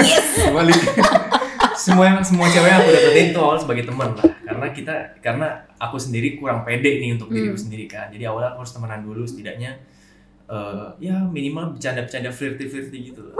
Yes. 0.00 0.48
Balik. 0.48 0.78
semua 1.74 2.04
yang 2.06 2.18
semua 2.20 2.46
cewek 2.46 2.66
yang 2.66 2.80
aku 2.80 2.90
deketin 2.90 3.26
itu 3.28 3.38
awal 3.38 3.56
sebagai 3.56 3.84
teman 3.84 4.10
lah 4.12 4.24
karena 4.40 4.66
kita 4.68 4.94
karena 5.18 5.46
aku 5.76 5.96
sendiri 5.96 6.34
kurang 6.34 6.62
pede 6.62 6.98
nih 6.98 7.14
untuk 7.14 7.26
diriku 7.28 7.54
Hmm. 7.54 7.64
sendiri 7.64 7.86
kan 7.86 8.06
jadi 8.08 8.28
awalnya 8.28 8.52
aku 8.52 8.62
harus 8.62 8.72
temenan 8.72 9.00
dulu 9.00 9.22
setidaknya 9.22 9.78
eh, 10.48 10.86
ya 11.00 11.22
minimal 11.24 11.74
bercanda-bercanda 11.74 12.30
flirty-flirty 12.30 12.98
gitu 13.04 13.20
lah. 13.22 13.34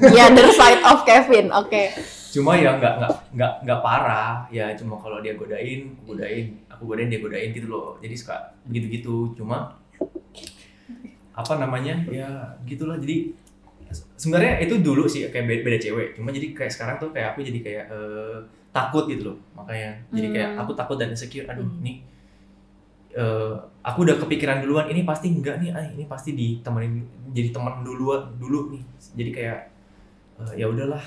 The 0.00 0.18
other 0.20 0.48
side 0.50 0.80
of 0.82 1.02
Kevin. 1.02 1.50
Oke. 1.52 1.90
cuma 2.32 2.56
ya 2.56 2.72
nggak 2.74 2.94
nggak 2.96 3.12
nggak 3.30 3.52
nggak 3.60 3.80
parah 3.82 4.48
ya 4.48 4.72
cuma 4.72 4.96
kalau 4.96 5.20
dia 5.20 5.36
godain 5.36 5.92
aku 5.94 6.16
godain 6.16 6.46
aku 6.66 6.82
godain 6.86 7.06
dia 7.06 7.20
godain 7.20 7.52
gitu 7.52 7.68
loh 7.68 8.00
jadi 8.00 8.14
suka 8.14 8.36
begitu 8.64 8.86
gitu 8.90 9.14
cuma 9.36 9.76
apa 11.32 11.52
namanya 11.56 11.94
ya 12.08 12.28
gitulah. 12.64 12.96
Jadi 13.00 13.32
sebenarnya 14.16 14.60
itu 14.64 14.80
dulu 14.80 15.04
sih 15.04 15.28
kayak 15.28 15.44
beda, 15.48 15.60
beda 15.64 15.78
cewek. 15.80 16.08
Cuma 16.16 16.32
jadi 16.32 16.52
kayak 16.56 16.72
sekarang 16.72 16.96
tuh 17.00 17.10
kayak 17.12 17.36
aku 17.36 17.40
jadi 17.44 17.58
kayak 17.60 17.84
eh, 17.88 18.38
takut 18.72 19.04
gitu 19.08 19.32
loh 19.32 19.36
makanya. 19.52 20.00
Jadi 20.12 20.28
kayak 20.32 20.48
Hmm. 20.56 20.60
aku 20.64 20.72
takut 20.72 20.96
dan 20.96 21.12
insecure. 21.12 21.44
Aduh 21.48 21.64
Hmm. 21.64 21.80
nih 21.80 21.96
eh, 23.12 23.54
aku 23.84 24.08
udah 24.08 24.16
kepikiran 24.16 24.64
duluan 24.64 24.88
ini 24.88 25.04
pasti 25.04 25.28
enggak 25.28 25.60
nih 25.60 25.68
ah, 25.68 25.84
ini 25.84 26.08
pasti 26.08 26.32
ditemenin 26.32 27.04
jadi 27.36 27.52
teman 27.52 27.84
dulu 27.84 28.16
dulu 28.40 28.72
nih. 28.72 28.82
Jadi 29.12 29.30
kayak 29.32 29.58
eh, 30.40 30.52
ya 30.56 30.66
udahlah. 30.68 31.02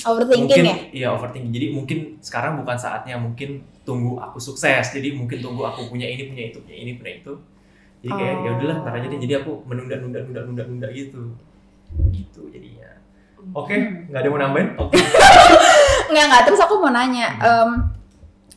Overthinking 0.00 0.48
mungkin 0.48 0.64
ya? 0.64 0.76
iya 0.96 1.08
overthinking. 1.12 1.52
Jadi 1.52 1.66
mungkin 1.76 1.98
sekarang 2.24 2.56
bukan 2.56 2.72
saatnya 2.72 3.20
mungkin 3.20 3.60
tunggu 3.84 4.16
aku 4.16 4.40
sukses. 4.40 4.96
Jadi 4.96 5.12
mungkin 5.12 5.44
tunggu 5.44 5.60
aku 5.60 5.92
punya 5.92 6.08
ini 6.08 6.24
punya 6.24 6.48
itu 6.48 6.56
punya 6.64 6.76
ini 6.78 6.92
punya 6.96 7.12
itu 7.20 7.32
jadi 8.00 8.12
kayak 8.16 8.34
Oh. 8.34 8.44
ya 8.44 8.50
udahlah 8.56 8.76
ntar 8.80 8.92
aja 8.96 9.06
deh 9.06 9.20
jadi 9.20 9.34
aku 9.44 9.52
menunda 9.68 9.94
nunda 10.00 10.18
nunda 10.24 10.40
nunda 10.44 10.62
nunda 10.64 10.88
gitu 10.90 11.36
gitu 12.10 12.48
jadinya 12.48 12.90
oke 13.52 13.74
nggak 14.08 14.20
ada 14.20 14.26
yang 14.26 14.34
mau 14.34 14.40
nambahin 14.40 14.68
oke 14.76 14.96
Nggak, 16.10 16.24
nggak. 16.26 16.42
Terus 16.42 16.58
aku 16.58 16.74
mau 16.82 16.90
nanya, 16.90 17.38
em, 17.38 17.70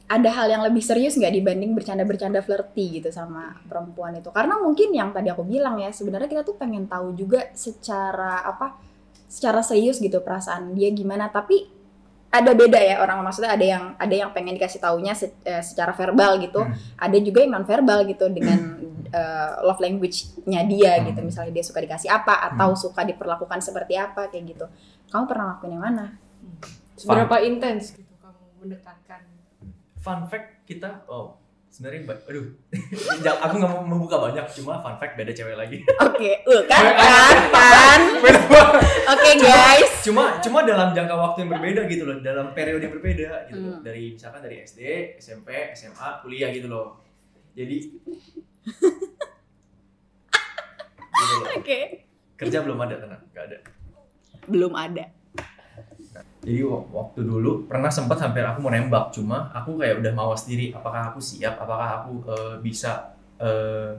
ada 0.09 0.29
hal 0.33 0.49
yang 0.49 0.65
lebih 0.65 0.81
serius 0.81 1.13
nggak 1.13 1.37
dibanding 1.37 1.77
bercanda-bercanda 1.77 2.41
flirty 2.41 2.97
gitu 2.97 3.13
sama 3.13 3.61
perempuan 3.69 4.17
itu? 4.17 4.33
Karena 4.33 4.57
mungkin 4.57 4.89
yang 4.89 5.13
tadi 5.13 5.29
aku 5.29 5.45
bilang 5.45 5.77
ya, 5.77 5.93
sebenarnya 5.93 6.25
kita 6.25 6.41
tuh 6.41 6.57
pengen 6.57 6.89
tahu 6.89 7.13
juga 7.13 7.53
secara 7.53 8.41
apa, 8.41 8.73
secara 9.29 9.61
serius 9.61 10.01
gitu 10.01 10.17
perasaan 10.25 10.73
dia 10.73 10.89
gimana. 10.89 11.29
Tapi 11.29 11.69
ada 12.33 12.51
beda 12.51 12.79
ya 12.81 12.95
orang 12.97 13.21
maksudnya 13.21 13.53
ada 13.53 13.61
yang 13.61 13.83
ada 13.93 14.09
yang 14.11 14.33
pengen 14.33 14.57
dikasih 14.57 14.81
taunya 14.81 15.13
se- 15.13 15.37
eh, 15.45 15.61
secara 15.61 15.93
verbal 15.93 16.41
gitu, 16.41 16.65
Hmm. 16.65 16.73
ada 16.97 17.17
juga 17.21 17.45
yang 17.45 17.53
non 17.53 17.63
verbal 17.63 18.03
gitu 18.03 18.25
dengan 18.27 18.81
eh, 19.13 19.51
love 19.61 19.77
language-nya 19.77 20.65
dia 20.65 20.97
gitu. 21.05 21.21
Hmm. 21.21 21.29
Misalnya 21.29 21.53
dia 21.53 21.61
suka 21.61 21.77
dikasih 21.77 22.09
apa 22.09 22.33
atau 22.49 22.73
suka 22.73 23.05
diperlakukan 23.05 23.61
seperti 23.61 23.93
apa 23.93 24.25
kayak 24.27 24.57
gitu. 24.57 24.65
Kamu 25.07 25.29
pernah 25.29 25.53
lakuin 25.53 25.77
yang 25.77 25.85
mana? 25.85 26.17
Seberapa 26.97 27.37
intens 27.39 27.93
gitu 27.93 28.09
kamu 28.17 28.41
mendekatkan? 28.59 29.21
fun 29.97 30.27
fact 30.27 30.67
kita 30.67 31.05
oh 31.07 31.37
sebenarnya 31.73 32.05
aduh 32.29 32.45
aku 33.43 33.53
nggak 33.57 33.71
mau 33.71 33.81
membuka 33.81 34.21
banyak 34.21 34.45
cuma 34.53 34.77
fun 34.77 34.93
fact 34.93 35.17
beda 35.17 35.33
cewek 35.33 35.57
lagi 35.57 35.81
Oke, 36.05 36.45
uh, 36.45 36.61
kan, 36.69 36.85
kan, 36.93 37.35
kan. 37.49 38.01
Oke 39.09 39.29
guys. 39.41 39.89
cuma 40.05 40.37
cuma 40.37 40.61
dalam 40.61 40.93
jangka 40.93 41.17
waktu 41.17 41.41
yang 41.41 41.51
berbeda 41.51 41.81
gitu 41.89 42.05
loh 42.05 42.21
dalam 42.21 42.53
periode 42.53 42.85
yang 42.85 42.93
berbeda 42.93 43.49
gitu 43.49 43.57
Hmm. 43.63 43.81
dari 43.81 44.13
misalkan 44.13 44.45
dari 44.45 44.61
SD 44.61 44.81
SMP 45.17 45.49
SMA 45.73 46.21
kuliah 46.21 46.53
gitu 46.53 46.69
loh 46.69 47.01
jadi 47.53 47.73
gitu. 47.81 47.97
Oke. 51.53 52.05
kerja 52.35 52.61
belum 52.61 52.77
ada 52.77 52.95
tenang 52.97 53.21
nggak 53.29 53.45
ada 53.45 53.57
Belum 54.43 54.75
ada. 54.75 55.07
Jadi 56.43 56.59
wa- 56.67 56.85
waktu 56.91 57.23
dulu 57.23 57.65
pernah 57.71 57.87
sempat 57.87 58.19
hampir 58.19 58.43
aku 58.43 58.59
mau 58.59 58.71
nembak 58.71 59.15
cuma 59.15 59.47
aku 59.55 59.79
kayak 59.79 60.03
udah 60.03 60.11
mawas 60.11 60.43
diri 60.43 60.75
apakah 60.75 61.11
aku 61.11 61.19
siap 61.23 61.55
apakah 61.55 62.03
aku 62.03 62.11
eh, 62.27 62.55
bisa 62.59 63.15
eh, 63.39 63.95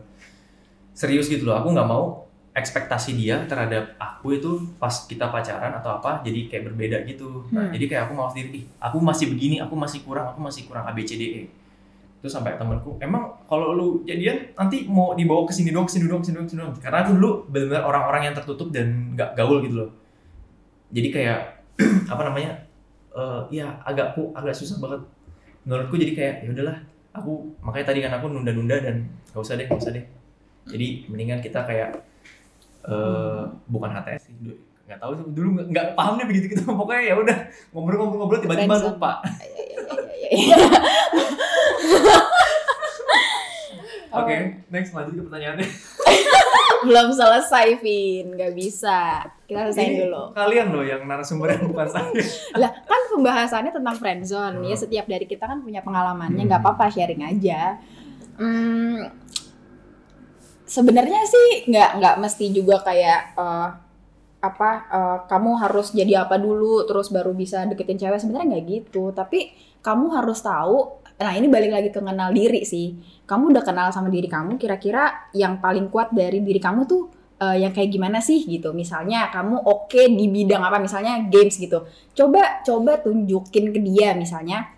serius 0.95 1.27
gitu 1.27 1.49
loh. 1.49 1.59
Aku 1.59 1.75
nggak 1.75 1.89
mau 1.89 2.23
ekspektasi 2.55 3.19
dia 3.19 3.43
terhadap 3.51 3.99
aku 3.99 4.39
itu 4.39 4.51
pas 4.79 4.95
kita 5.11 5.27
pacaran 5.27 5.75
atau 5.75 5.99
apa 5.99 6.23
jadi 6.23 6.47
kayak 6.47 6.71
berbeda 6.71 7.03
gitu. 7.11 7.51
Nah, 7.51 7.67
Hmm. 7.67 7.73
jadi 7.75 7.85
kayak 7.91 8.03
aku 8.07 8.15
mau 8.15 8.29
sendiri 8.31 8.63
"Ih, 8.63 8.65
aku 8.79 8.97
masih 9.03 9.27
begini 9.35 9.59
aku 9.59 9.75
masih 9.75 10.07
kurang 10.07 10.31
aku 10.31 10.39
masih 10.39 10.63
kurang 10.71 10.87
A 10.87 10.95
B 10.95 11.03
C 11.03 11.19
D 11.19 11.23
E. 11.25 11.43
Terus 12.23 12.33
sampai 12.33 12.57
temanku 12.57 12.97
emang 13.03 13.37
kalau 13.51 13.75
lu 13.77 13.89
jadian 14.09 14.55
nanti 14.57 14.87
mau 14.89 15.13
dibawa 15.19 15.45
ke 15.45 15.53
sini 15.53 15.75
doang 15.75 15.85
ke 15.85 15.93
sini 15.99 16.07
doang 16.09 16.23
ke 16.23 16.27
sini 16.31 16.37
doang 16.39 16.47
ke 16.49 16.53
sini 16.55 16.61
doang. 16.63 16.75
Karena 16.81 16.99
aku 17.05 17.11
dulu 17.19 17.31
benar-benar 17.53 17.85
orang-orang 17.85 18.23
yang 18.31 18.35
tertutup 18.39 18.69
dan 18.73 19.13
nggak 19.19 19.31
gaul 19.37 19.59
gitu 19.61 19.77
loh. 19.85 19.91
Jadi 20.95 21.09
kayak 21.11 21.54
apa 22.13 22.23
namanya 22.25 22.51
eh 23.15 23.41
ya 23.51 23.67
agak 23.83 24.15
aku 24.15 24.31
agak 24.35 24.55
susah 24.55 24.79
banget. 24.79 25.01
Menurutku 25.65 25.97
jadi 25.97 26.13
kayak 26.13 26.35
ya 26.45 26.49
udahlah 26.53 26.77
aku 27.15 27.33
makanya 27.63 27.87
tadi 27.95 27.99
kan 28.03 28.13
aku 28.19 28.27
nunda-nunda 28.29 28.77
dan 28.83 29.07
gak 29.31 29.43
usah 29.43 29.55
deh 29.55 29.67
gak 29.67 29.81
usah 29.81 29.93
deh. 29.95 30.05
Jadi 30.69 31.07
mendingan 31.09 31.39
kita 31.39 31.63
kayak 31.65 31.95
eh 32.85 33.43
bukan 33.67 33.91
HTS 33.93 34.29
sih 34.29 34.35
nggak 34.85 35.01
tahu 35.01 35.17
sih 35.17 35.25
dulu 35.33 35.49
nggak- 35.57 35.69
nggak 35.73 35.87
paham 35.97 36.21
deh 36.21 36.27
begitu 36.29 36.53
gitu. 36.53 36.63
Pokoknya 36.81 37.03
ya 37.09 37.15
udah 37.17 37.39
ngobrol-ngobrol 37.73 38.41
tiba-tiba 38.41 38.77
lupa. 38.77 39.25
Iya, 39.25 39.49
iya, 39.49 39.81
iya, 40.13 40.29
iya. 40.37 40.57
oke 44.15 44.37
next 44.71 44.95
lanjut 44.95 45.15
ke 45.19 45.23
pertanyaannya 45.27 45.67
Belum 46.85 47.09
selesai, 47.11 47.67
Vin. 47.79 48.33
Gak 48.33 48.53
bisa. 48.53 49.25
Kita 49.45 49.69
selesaiin 49.69 49.91
Ini 49.91 50.01
dulu. 50.05 50.23
kalian 50.33 50.67
loh 50.71 50.81
yang 50.81 51.03
narasumber 51.03 51.53
yang 51.53 51.67
bukan 51.67 51.85
saya 51.87 52.09
Lah, 52.61 52.71
kan 52.71 53.01
pembahasannya 53.11 53.73
tentang 53.73 53.97
friendzone. 53.97 54.63
Ya, 54.63 54.73
Hmm. 54.73 54.81
setiap 54.81 55.05
dari 55.05 55.25
kita 55.25 55.45
kan 55.45 55.61
punya 55.61 55.81
pengalamannya. 55.81 56.41
Hmm. 56.41 56.49
Nggak 56.49 56.61
apa-apa, 56.61 56.89
sharing 56.89 57.23
aja. 57.23 57.77
Hmm, 58.35 59.15
sebenarnya 60.65 61.21
sih 61.25 61.49
nggak 61.67 61.91
nggak 62.01 62.17
mesti 62.19 62.51
juga 62.51 62.83
kayak 62.83 63.21
eh, 63.37 63.69
apa 64.41 64.71
eh, 64.91 65.19
kamu 65.25 65.51
harus 65.57 65.93
jadi 65.93 66.27
apa 66.27 66.37
dulu 66.37 66.85
terus 66.85 67.09
baru 67.09 67.31
bisa 67.31 67.65
deketin 67.65 67.97
cewek 67.97 68.19
sebenarnya 68.19 68.59
nggak 68.59 68.65
gitu 68.67 69.13
tapi 69.13 69.53
kamu 69.81 70.11
harus 70.13 70.41
tahu 70.41 71.04
nah 71.15 71.31
ini 71.31 71.47
balik 71.47 71.71
lagi 71.71 71.89
ke 71.95 72.01
kenal 72.03 72.35
diri 72.35 72.67
sih. 72.67 72.99
Kamu 73.25 73.55
udah 73.55 73.63
kenal 73.63 73.89
sama 73.95 74.11
diri 74.11 74.27
kamu 74.27 74.59
kira-kira 74.59 75.31
yang 75.33 75.63
paling 75.63 75.89
kuat 75.89 76.11
dari 76.11 76.43
diri 76.43 76.59
kamu 76.59 76.85
tuh 76.91 77.09
eh, 77.39 77.63
yang 77.63 77.71
kayak 77.71 77.91
gimana 77.95 78.19
sih 78.19 78.43
gitu. 78.45 78.75
Misalnya 78.75 79.31
kamu 79.31 79.63
oke 79.63 80.03
di 80.11 80.27
bidang 80.29 80.63
apa 80.67 80.83
misalnya 80.83 81.23
games 81.31 81.57
gitu. 81.57 81.87
Coba 82.13 82.63
coba 82.67 82.99
tunjukin 82.99 83.71
ke 83.71 83.81
dia 83.81 84.13
misalnya 84.19 84.75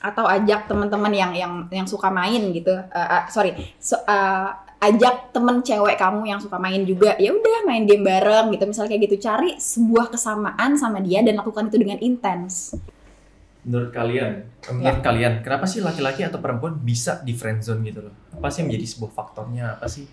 atau 0.00 0.28
ajak 0.28 0.68
teman-teman 0.70 1.12
yang 1.12 1.32
yang 1.36 1.52
yang 1.68 1.86
suka 1.88 2.08
main 2.08 2.40
gitu. 2.56 2.72
Eh, 2.72 3.08
eh, 3.12 3.24
sorry 3.28 3.52
so- 3.76 4.02
eh, 4.08 4.48
ajak 4.76 5.32
temen 5.32 5.64
cewek 5.64 5.96
kamu 6.00 6.24
yang 6.36 6.40
suka 6.40 6.56
main 6.56 6.84
juga. 6.88 7.16
Ya 7.20 7.32
udah 7.32 7.64
main 7.68 7.84
game 7.84 8.04
bareng 8.04 8.52
gitu. 8.56 8.64
Misalnya 8.64 8.90
kayak 8.96 9.02
gitu. 9.12 9.16
Cari 9.28 9.50
sebuah 9.60 10.08
kesamaan 10.12 10.76
sama 10.80 11.00
dia 11.04 11.20
dan 11.20 11.36
lakukan 11.36 11.68
itu 11.68 11.76
dengan 11.80 12.00
intens 12.00 12.76
menurut 13.66 13.90
kalian? 13.90 14.46
Menurut 14.70 15.02
kalian 15.02 15.42
kenapa 15.42 15.66
sih 15.66 15.82
laki-laki 15.82 16.22
atau 16.22 16.38
perempuan 16.38 16.78
bisa 16.78 17.18
di 17.26 17.34
friendzone 17.34 17.82
gitu 17.82 18.06
loh? 18.06 18.14
Apa 18.38 18.46
sih 18.46 18.62
yang 18.62 18.70
menjadi 18.70 18.86
sebuah 18.94 19.12
faktornya? 19.12 19.64
Apa 19.74 19.90
sih 19.90 20.06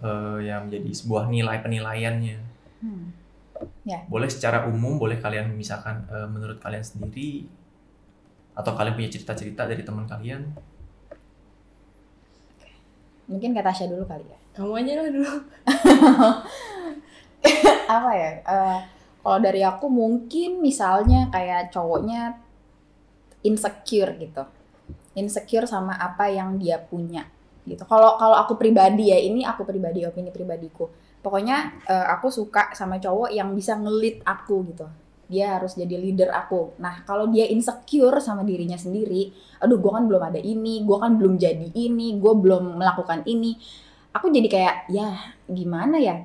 eh, 0.00 0.38
yang 0.48 0.66
menjadi 0.66 0.90
sebuah 0.96 1.28
nilai 1.28 1.60
penilaiannya? 1.60 2.56
Hmm. 2.76 3.08
boleh 4.12 4.28
secara 4.28 4.68
umum 4.68 5.00
boleh 5.00 5.16
kalian 5.16 5.48
misalkan 5.56 6.04
eh, 6.12 6.28
menurut 6.28 6.60
kalian 6.60 6.84
sendiri 6.84 7.48
atau 8.52 8.76
kalian 8.76 8.92
punya 8.92 9.08
cerita-cerita 9.08 9.64
dari 9.64 9.80
teman 9.84 10.04
kalian? 10.04 10.44
Mungkin 13.26 13.56
kata 13.56 13.72
Tasya 13.72 13.88
dulu 13.88 14.04
kali 14.04 14.28
ya. 14.28 14.38
Kamu 14.52 14.72
aja 14.76 14.92
lah 14.96 15.08
dulu. 15.08 15.32
apa 17.86 18.10
ya 18.18 18.30
eh, 18.42 18.78
kalau 19.22 19.38
dari 19.38 19.62
aku 19.62 19.86
mungkin 19.86 20.58
misalnya 20.58 21.30
kayak 21.30 21.70
cowoknya 21.70 22.45
insecure 23.46 24.18
gitu. 24.18 24.42
Insecure 25.16 25.64
sama 25.64 25.96
apa 25.96 26.28
yang 26.28 26.58
dia 26.58 26.76
punya 26.82 27.24
gitu. 27.66 27.82
Kalau 27.86 28.14
kalau 28.18 28.36
aku 28.38 28.54
pribadi 28.54 29.10
ya 29.10 29.18
ini 29.18 29.42
aku 29.42 29.66
pribadi 29.66 30.06
opini 30.06 30.30
pribadiku. 30.30 30.90
Pokoknya 31.22 31.82
eh, 31.86 32.06
aku 32.14 32.30
suka 32.30 32.70
sama 32.74 33.02
cowok 33.02 33.34
yang 33.34 33.50
bisa 33.54 33.74
ngelit 33.74 34.22
aku 34.22 34.62
gitu. 34.70 34.86
Dia 35.26 35.58
harus 35.58 35.74
jadi 35.74 35.98
leader 35.98 36.30
aku. 36.30 36.78
Nah 36.78 37.02
kalau 37.02 37.26
dia 37.26 37.50
insecure 37.50 38.22
sama 38.22 38.46
dirinya 38.46 38.78
sendiri 38.78 39.34
aduh 39.58 39.80
gue 39.80 39.90
kan 39.90 40.04
belum 40.06 40.22
ada 40.22 40.38
ini 40.38 40.84
gue 40.86 40.96
kan 41.00 41.18
belum 41.18 41.40
jadi 41.40 41.72
ini 41.74 42.20
gue 42.20 42.32
belum 42.36 42.76
melakukan 42.76 43.24
ini 43.24 43.56
aku 44.12 44.28
jadi 44.30 44.48
kayak 44.48 44.76
ya 44.92 45.08
gimana 45.50 45.96
ya? 45.98 46.22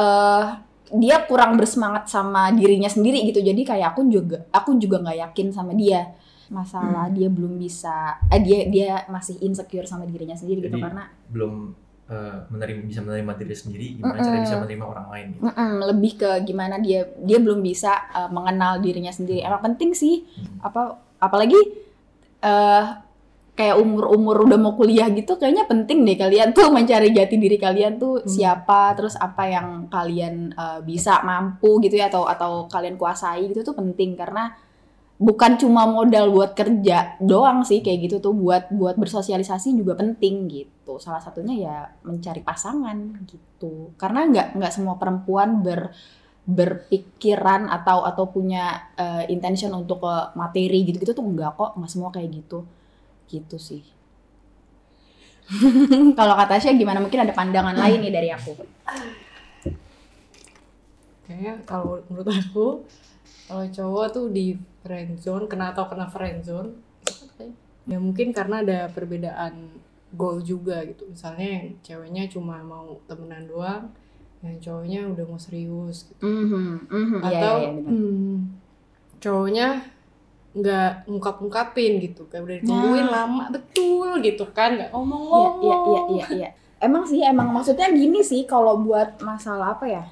Eh 0.00 0.46
dia 0.92 1.24
kurang 1.24 1.56
bersemangat 1.56 2.08
sama 2.08 2.52
dirinya 2.52 2.88
sendiri 2.88 3.24
gitu. 3.28 3.40
Jadi 3.40 3.62
kayak 3.64 3.96
aku 3.96 4.06
juga 4.08 4.44
aku 4.52 4.76
juga 4.76 5.00
nggak 5.02 5.18
yakin 5.30 5.48
sama 5.52 5.72
dia. 5.72 6.12
Masalah 6.52 7.08
dia 7.08 7.32
belum 7.32 7.56
bisa 7.56 8.20
eh 8.28 8.40
dia 8.44 8.68
dia 8.68 8.88
masih 9.08 9.40
insecure 9.40 9.88
sama 9.88 10.04
dirinya 10.04 10.36
sendiri 10.36 10.60
gitu 10.68 10.76
Jadi, 10.76 10.84
karena 10.84 11.08
belum 11.32 11.72
eh, 12.12 12.36
menerima 12.52 12.80
bisa 12.84 13.00
menerima 13.00 13.32
diri 13.40 13.56
sendiri 13.56 13.86
gimana 13.96 14.20
Mm-mm. 14.20 14.26
cara 14.28 14.36
bisa 14.44 14.54
menerima 14.60 14.84
orang 14.84 15.06
lain 15.08 15.26
gitu. 15.32 15.42
Mm-mm, 15.48 15.72
lebih 15.88 16.12
ke 16.20 16.30
gimana 16.44 16.76
dia 16.76 17.08
dia 17.24 17.38
belum 17.40 17.64
bisa 17.64 17.92
eh, 18.12 18.28
mengenal 18.28 18.84
dirinya 18.84 19.08
sendiri. 19.08 19.40
Emang 19.40 19.64
penting 19.64 19.96
sih 19.96 20.28
Hmm. 20.36 20.60
apa 20.60 21.00
apalagi 21.18 21.56
eh 22.42 22.84
kayak 23.62 23.78
umur-umur 23.78 24.42
udah 24.42 24.58
mau 24.58 24.74
kuliah 24.74 25.06
gitu 25.14 25.38
kayaknya 25.38 25.70
penting 25.70 26.02
deh 26.02 26.18
kalian 26.18 26.50
tuh 26.50 26.66
mencari 26.74 27.14
jati 27.14 27.38
diri 27.38 27.54
kalian 27.54 27.94
tuh 28.02 28.18
Hmm. 28.18 28.26
siapa 28.26 28.90
terus 28.98 29.14
apa 29.14 29.46
yang 29.46 29.86
kalian 29.86 30.50
eh, 30.50 30.80
bisa 30.82 31.22
mampu 31.22 31.78
gitu 31.78 31.94
ya 31.94 32.10
atau 32.10 32.26
atau 32.26 32.66
kalian 32.66 32.98
kuasai 32.98 33.46
gitu 33.54 33.62
tuh 33.62 33.78
penting. 33.78 34.18
Karena 34.18 34.50
bukan 35.22 35.54
cuma 35.62 35.86
modal 35.86 36.34
buat 36.34 36.58
kerja 36.58 37.14
doang 37.22 37.62
sih 37.62 37.78
kayak 37.86 38.10
gitu 38.10 38.16
tuh 38.18 38.34
buat 38.34 38.66
buat 38.74 38.98
bersosialisasi 38.98 39.78
juga 39.78 39.94
penting 39.94 40.50
gitu. 40.50 40.98
Salah 40.98 41.22
satunya 41.22 41.54
ya 41.54 41.76
mencari 42.02 42.42
pasangan 42.42 43.22
gitu. 43.30 43.94
Karena 43.94 44.26
nggak 44.26 44.58
nggak 44.58 44.72
semua 44.74 44.98
perempuan 44.98 45.62
ber 45.62 45.94
berpikiran 46.42 47.70
atau 47.70 48.02
atau 48.02 48.26
punya 48.26 48.90
eh, 48.98 49.30
intention 49.30 49.70
untuk 49.78 50.02
ke 50.02 50.14
materi 50.34 50.82
gitu-gitu 50.82 51.14
tuh 51.14 51.22
enggak 51.22 51.54
kok 51.54 51.78
nggak 51.78 51.90
semua 51.90 52.10
kayak 52.10 52.42
gitu 52.42 52.66
gitu 53.28 53.56
sih 53.60 53.82
kalau 56.18 56.34
kata 56.38 56.56
Tasya 56.58 56.78
gimana 56.78 57.02
mungkin 57.02 57.22
ada 57.22 57.34
pandangan 57.34 57.76
lain 57.76 57.98
nih 58.00 58.12
dari 58.14 58.30
aku 58.32 58.54
Kayaknya 61.22 61.54
kalau 61.64 62.02
menurut 62.10 62.28
aku 62.28 62.66
kalau 63.46 63.64
cowok 63.68 64.06
tuh 64.10 64.26
di 64.34 64.58
friendzone 64.82 65.46
kena 65.46 65.72
atau 65.72 65.86
kena 65.88 66.10
friendzone 66.10 66.76
ya 67.86 67.98
mungkin 67.98 68.30
karena 68.30 68.62
ada 68.62 68.86
perbedaan 68.90 69.82
goal 70.12 70.44
juga 70.44 70.84
gitu. 70.84 71.08
Misalnya 71.08 71.48
yang 71.60 71.66
ceweknya 71.80 72.24
cuma 72.28 72.60
mau 72.62 73.00
temenan 73.08 73.48
doang, 73.48 73.88
yang 74.44 74.56
cowoknya 74.60 75.00
udah 75.08 75.24
mau 75.24 75.40
serius 75.40 76.06
gitu. 76.12 76.22
Mhm, 76.22 76.86
mhm, 76.86 77.18
iya, 77.26 77.40
Atau 77.40 77.54
iya, 77.56 77.64
iya, 77.64 77.70
benar. 77.72 77.90
hmm, 77.90 78.36
cowoknya 79.18 79.68
nggak 80.52 81.08
ngungkap-ungkapin 81.08 81.92
gitu 81.98 82.28
kayak 82.28 82.42
udah 82.44 82.56
ditungguin 82.60 83.06
Nah. 83.08 83.14
lama 83.24 83.44
betul 83.48 84.20
gitu 84.20 84.44
kan 84.52 84.76
nggak 84.76 84.88
Iya, 84.88 84.94
ngomong-ngomong 84.94 85.56
iya, 85.64 85.76
iya, 85.80 86.00
iya, 86.06 86.26
iya. 86.36 86.48
Emang 86.76 87.06
sih, 87.06 87.22
emang 87.22 87.48
maksudnya 87.48 87.88
gini 87.88 88.20
sih 88.20 88.42
kalau 88.42 88.74
buat 88.76 89.22
masalah 89.22 89.72
apa 89.72 89.86
ya? 89.86 90.02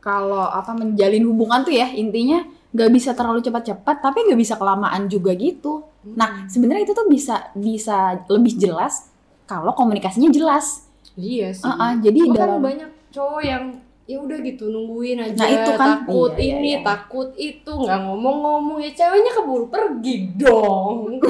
Kalau 0.00 0.40
apa 0.42 0.72
menjalin 0.72 1.20
hubungan 1.24 1.60
tuh 1.62 1.72
ya 1.72 1.92
intinya 1.92 2.40
nggak 2.72 2.90
bisa 2.90 3.12
terlalu 3.12 3.38
cepat-cepat, 3.38 4.00
tapi 4.00 4.24
nggak 4.24 4.40
bisa 4.40 4.56
kelamaan 4.56 5.04
juga 5.06 5.36
gitu. 5.36 5.84
Nah, 6.02 6.48
sebenarnya 6.48 6.84
itu 6.84 6.92
tuh 6.92 7.06
bisa 7.06 7.52
bisa 7.52 8.24
lebih 8.26 8.56
jelas 8.56 9.12
kalau 9.44 9.72
komunikasinya 9.72 10.28
jelas. 10.28 10.88
iya 11.14 11.52
sih 11.52 11.62
Ah, 11.62 11.76
ah, 11.78 11.92
jadi 11.94 12.18
Cuma 12.18 12.34
kan 12.34 12.40
dalam 12.40 12.60
banyak 12.64 12.90
cowok 13.08 13.42
yang 13.44 13.64
ya 14.04 14.16
udah 14.18 14.36
gitu 14.38 14.68
nungguin 14.68 15.16
aja 15.18 15.32
Nah, 15.38 15.48
itu 15.50 15.70
kan. 15.72 15.80
takut 15.96 16.32
Iya, 16.32 16.40
iya, 16.40 16.54
ini 16.54 16.70
iya. 16.70 16.80
takut 16.82 17.28
itu 17.34 17.70
nggak 17.70 18.00
ngomong-ngomong 18.02 18.78
ya 18.78 18.90
ceweknya 18.92 19.32
keburu 19.32 19.66
pergi 19.66 20.16
dong 20.34 21.16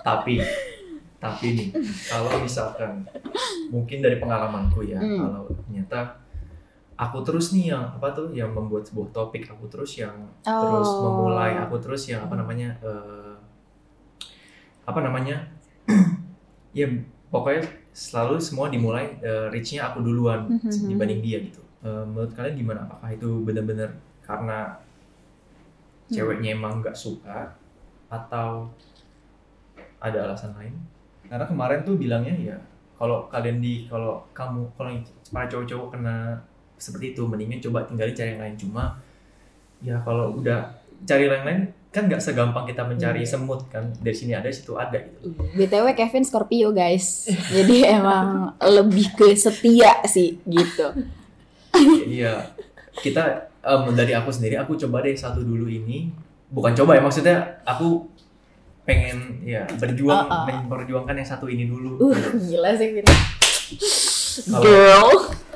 tapi 0.00 0.40
tapi 1.16 1.46
nih 1.56 1.68
kalau 2.04 2.36
misalkan 2.36 3.08
mungkin 3.70 3.98
dari 3.98 4.18
pengalamanku 4.18 4.84
ya 4.84 5.00
Hmm. 5.00 5.20
kalau 5.24 5.42
ternyata 5.64 6.20
aku 6.94 7.18
terus 7.22 7.50
nih 7.50 7.72
yang 7.72 7.84
apa 7.90 8.12
tuh 8.12 8.28
yang 8.30 8.50
membuat 8.50 8.84
sebuah 8.84 9.08
topik 9.10 9.48
aku 9.48 9.64
terus 9.66 9.96
yang 9.96 10.14
terus 10.44 10.90
Oh. 10.90 11.08
memulai 11.08 11.56
aku 11.56 11.80
terus 11.80 12.04
yang 12.06 12.22
apa 12.22 12.36
namanya 12.36 12.76
eh, 12.78 13.34
apa 14.84 15.00
namanya 15.00 15.40
ya 16.76 16.86
pokoknya 17.30 17.64
selalu 17.94 18.42
semua 18.42 18.66
dimulai 18.68 19.14
eh, 19.22 19.46
reach-nya 19.54 19.88
aku 19.88 20.02
duluan 20.02 20.50
Mhm. 20.50 20.90
dibanding 20.90 21.22
dia 21.22 21.38
gitu 21.40 21.62
Eh, 21.84 22.04
menurut 22.08 22.32
kalian 22.32 22.56
gimana 22.56 22.80
apakah 22.88 23.12
itu 23.12 23.28
benar-benar 23.44 23.92
karena 24.24 24.72
Hmm. 26.08 26.12
ceweknya 26.12 26.56
emang 26.56 26.80
nggak 26.80 26.96
suka 26.96 27.52
atau 28.08 28.68
ada 30.00 30.18
alasan 30.28 30.52
lain 30.56 30.74
karena 31.28 31.44
kemarin 31.48 31.80
tuh 31.84 31.96
bilangnya 31.96 32.34
ya 32.36 32.56
kalau 33.00 33.26
kalian 33.32 33.58
di 33.58 33.88
kalau 33.88 34.20
kamu 34.36 34.68
kalau 34.76 34.92
para 35.32 35.48
cowok-cowok 35.48 35.88
kena 35.96 36.36
seperti 36.76 37.16
itu 37.16 37.22
mendingan 37.24 37.60
coba 37.64 37.88
tinggalin 37.88 38.14
cari 38.14 38.30
yang 38.36 38.42
lain 38.44 38.56
cuma 38.60 38.84
ya 39.80 39.96
kalau 40.04 40.36
udah 40.36 40.60
cari 41.04 41.28
yang 41.28 41.44
lain 41.44 41.60
kan 41.94 42.04
nggak 42.04 42.18
segampang 42.18 42.66
kita 42.66 42.82
mencari 42.82 43.22
Iya. 43.22 43.30
semut 43.32 43.64
kan 43.68 43.94
dari 43.96 44.10
sini 44.12 44.34
ada 44.34 44.50
situ 44.50 44.74
ada 44.74 44.98
gitu 44.98 45.30
BTW 45.54 45.94
Kevin 45.94 46.22
Scorpio 46.22 46.68
guys. 46.70 47.30
Jadi 47.48 47.86
emang 47.96 48.50
lebih 48.60 49.14
ke 49.14 49.30
setia 49.32 50.02
sih 50.04 50.42
gitu. 50.42 50.90
Jadi 51.70 52.18
ya 52.18 52.50
kita 52.96 53.22
em, 53.60 53.82
dari 53.92 54.10
aku 54.10 54.28
sendiri 54.28 54.54
aku 54.56 54.74
coba 54.76 55.00
deh 55.00 55.14
satu 55.14 55.40
dulu 55.40 55.66
ini 55.66 56.10
bukan 56.48 56.74
coba 56.74 56.94
ya 56.94 57.00
maksudnya 57.00 57.36
aku 57.62 58.10
pengen 58.82 59.40
ya 59.40 59.62
berjuang 59.72 60.26
Uh-uh. 60.26 60.44
memperjuangkan 60.66 61.14
yang 61.14 61.28
satu 61.28 61.46
ini 61.46 61.64
dulu 61.64 61.96
Uh, 62.04 62.14
gila 62.36 62.74
sih. 62.74 62.90
Kalau- 64.44 64.60
Girl. 64.60 65.08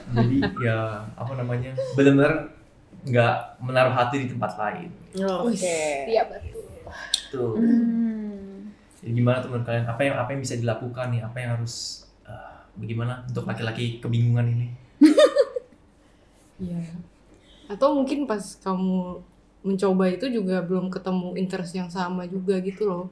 jadi 0.09 0.37
ya 0.61 0.79
apa 1.13 1.33
namanya 1.35 1.75
benar-benar 1.93 2.57
nggak 3.09 3.35
menaruh 3.59 3.91
hati 3.91 4.17
di 4.23 4.29
tempat 4.29 4.53
lain 4.55 4.89
Oke. 5.17 5.79
Iya 6.07 6.23
betul. 6.25 6.63
tuh 7.29 7.53
Hmm. 7.57 8.73
jadi 8.99 9.13
gimana 9.15 9.39
teman 9.39 9.63
kalian 9.63 9.85
apa 9.85 10.01
yang 10.01 10.17
apa 10.17 10.29
yang 10.31 10.41
bisa 10.41 10.55
dilakukan 10.55 11.07
nih 11.11 11.21
apa 11.21 11.37
yang 11.37 11.51
harus 11.55 11.75
eh, 12.23 12.55
bagaimana 12.75 13.25
untuk 13.25 13.45
laki-laki 13.45 13.99
kebingungan 13.99 14.47
ini 14.49 14.69
Iya. 16.59 16.83
Atau 17.69 17.95
mungkin 17.95 18.27
pas 18.27 18.59
kamu 18.59 19.23
mencoba 19.63 20.05
itu 20.09 20.27
juga 20.27 20.59
belum 20.59 20.91
ketemu 20.91 21.37
interest 21.37 21.73
yang 21.75 21.87
sama 21.87 22.27
juga 22.27 22.59
gitu 22.59 22.83
loh. 22.83 23.05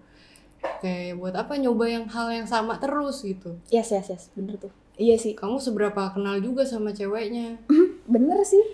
Kayak 0.82 1.14
buat 1.20 1.34
apa 1.36 1.54
nyoba 1.54 1.86
yang 1.86 2.04
hal 2.10 2.26
yang 2.32 2.48
sama 2.48 2.74
terus 2.80 3.22
gitu. 3.22 3.54
Yes, 3.70 3.94
yes, 3.94 4.10
yes. 4.10 4.24
Bener 4.34 4.58
tuh. 4.58 4.72
Iya 4.96 5.14
sih. 5.14 5.36
Kamu 5.36 5.60
seberapa 5.60 6.10
kenal 6.10 6.40
juga 6.40 6.66
sama 6.66 6.90
ceweknya. 6.90 7.60
Bener 8.10 8.42
sih. 8.42 8.64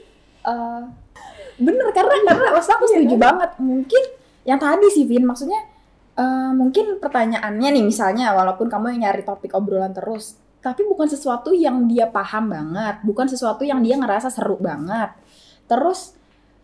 Eh, 0.43 0.83
bener 1.63 1.87
karena 1.95 2.15
karena 2.27 2.49
maksud 2.51 2.73
aku 2.75 2.87
setuju 2.91 3.17
banget. 3.19 3.51
Mungkin 3.63 4.03
yang 4.43 4.59
tadi 4.59 4.87
sih 4.91 5.07
Vin 5.07 5.23
maksudnya 5.23 5.63
eh, 6.19 6.53
mungkin 6.55 6.99
pertanyaannya 6.99 7.69
nih 7.79 7.85
misalnya 7.87 8.35
walaupun 8.35 8.67
kamu 8.67 8.99
yang 8.99 9.11
nyari 9.11 9.23
topik 9.23 9.55
obrolan 9.55 9.95
terus 9.95 10.43
tapi 10.63 10.87
bukan 10.87 11.11
sesuatu 11.11 11.51
yang 11.51 11.91
dia 11.91 12.07
paham 12.07 12.55
banget, 12.55 13.03
bukan 13.03 13.27
sesuatu 13.27 13.67
yang 13.67 13.83
dia 13.83 13.99
ngerasa 13.99 14.31
seru 14.31 14.55
banget. 14.63 15.11
Terus 15.67 16.15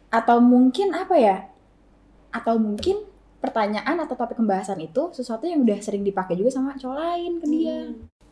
atau 0.07 0.38
mungkin 0.38 0.95
apa 0.95 1.19
ya? 1.19 1.51
Atau 2.31 2.62
mungkin 2.62 3.03
pertanyaan 3.43 3.99
atau 3.99 4.14
topik 4.14 4.38
pembahasan 4.38 4.79
itu 4.79 5.11
sesuatu 5.11 5.51
yang 5.51 5.67
udah 5.67 5.79
sering 5.83 6.07
dipakai 6.07 6.38
juga 6.38 6.55
sama 6.55 6.79
cowok 6.79 6.95
lain 6.95 7.33
ke 7.43 7.47
dia. 7.51 7.79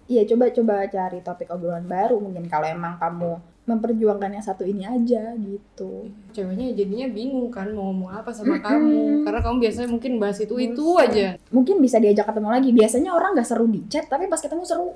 Iya 0.07 0.23
coba 0.31 0.55
coba 0.55 0.75
cari 0.87 1.19
topik 1.19 1.51
obrolan 1.51 1.83
baru 1.83 2.23
mungkin 2.23 2.47
kalau 2.47 2.71
emang 2.71 2.95
kamu 3.03 3.56
memperjuangkan 3.66 4.31
yang 4.38 4.44
satu 4.46 4.62
ini 4.62 4.87
aja 4.87 5.35
gitu. 5.35 6.07
Ceweknya 6.31 6.70
jadinya 6.70 7.11
bingung 7.11 7.50
kan 7.50 7.66
mau 7.74 7.90
ngomong 7.90 8.14
apa 8.14 8.31
sama 8.31 8.62
kamu. 8.62 9.26
Karena 9.26 9.40
kamu 9.42 9.57
biasanya 9.59 9.88
mungkin 9.90 10.12
bahas 10.22 10.38
itu 10.38 10.55
itu 10.55 10.87
aja. 11.02 11.35
Mungkin 11.50 11.83
bisa 11.83 11.98
diajak 11.98 12.31
ketemu 12.31 12.48
lagi. 12.55 12.70
Biasanya 12.70 13.11
orang 13.11 13.35
nggak 13.35 13.48
seru 13.50 13.66
di 13.66 13.83
chat 13.90 14.07
tapi 14.07 14.31
pas 14.31 14.38
ketemu 14.38 14.62
seru 14.62 14.94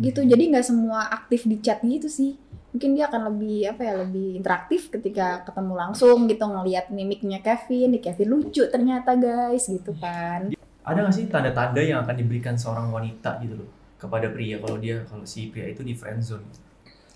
gitu. 0.00 0.24
Jadi 0.24 0.42
nggak 0.48 0.64
semua 0.64 1.12
aktif 1.12 1.44
di 1.44 1.60
chat 1.60 1.84
gitu 1.84 2.08
sih. 2.08 2.40
Mungkin 2.72 2.96
dia 2.96 3.08
akan 3.08 3.32
lebih 3.32 3.68
apa 3.68 3.82
ya 3.84 3.94
lebih 4.00 4.40
interaktif 4.40 4.88
ketika 4.88 5.44
ketemu 5.44 5.72
langsung 5.76 6.24
gitu 6.24 6.44
ngelihat 6.48 6.88
mimiknya 6.88 7.44
Kevin. 7.44 7.92
Di 7.92 8.00
Kevin 8.00 8.32
lucu 8.32 8.64
ternyata 8.72 9.12
guys 9.12 9.68
gitu 9.68 9.92
kan. 10.00 10.56
ada 10.86 11.02
nggak 11.02 11.18
sih 11.18 11.26
tanda-tanda 11.26 11.82
yang 11.82 12.06
akan 12.06 12.14
diberikan 12.14 12.54
seorang 12.54 12.94
wanita 12.94 13.42
gitu 13.42 13.58
loh 13.58 13.66
kepada 13.98 14.30
pria 14.30 14.62
kalau 14.62 14.78
dia 14.78 15.02
kalau 15.02 15.26
si 15.26 15.50
pria 15.50 15.66
itu 15.66 15.82
di 15.82 15.98
friendzone 15.98 16.46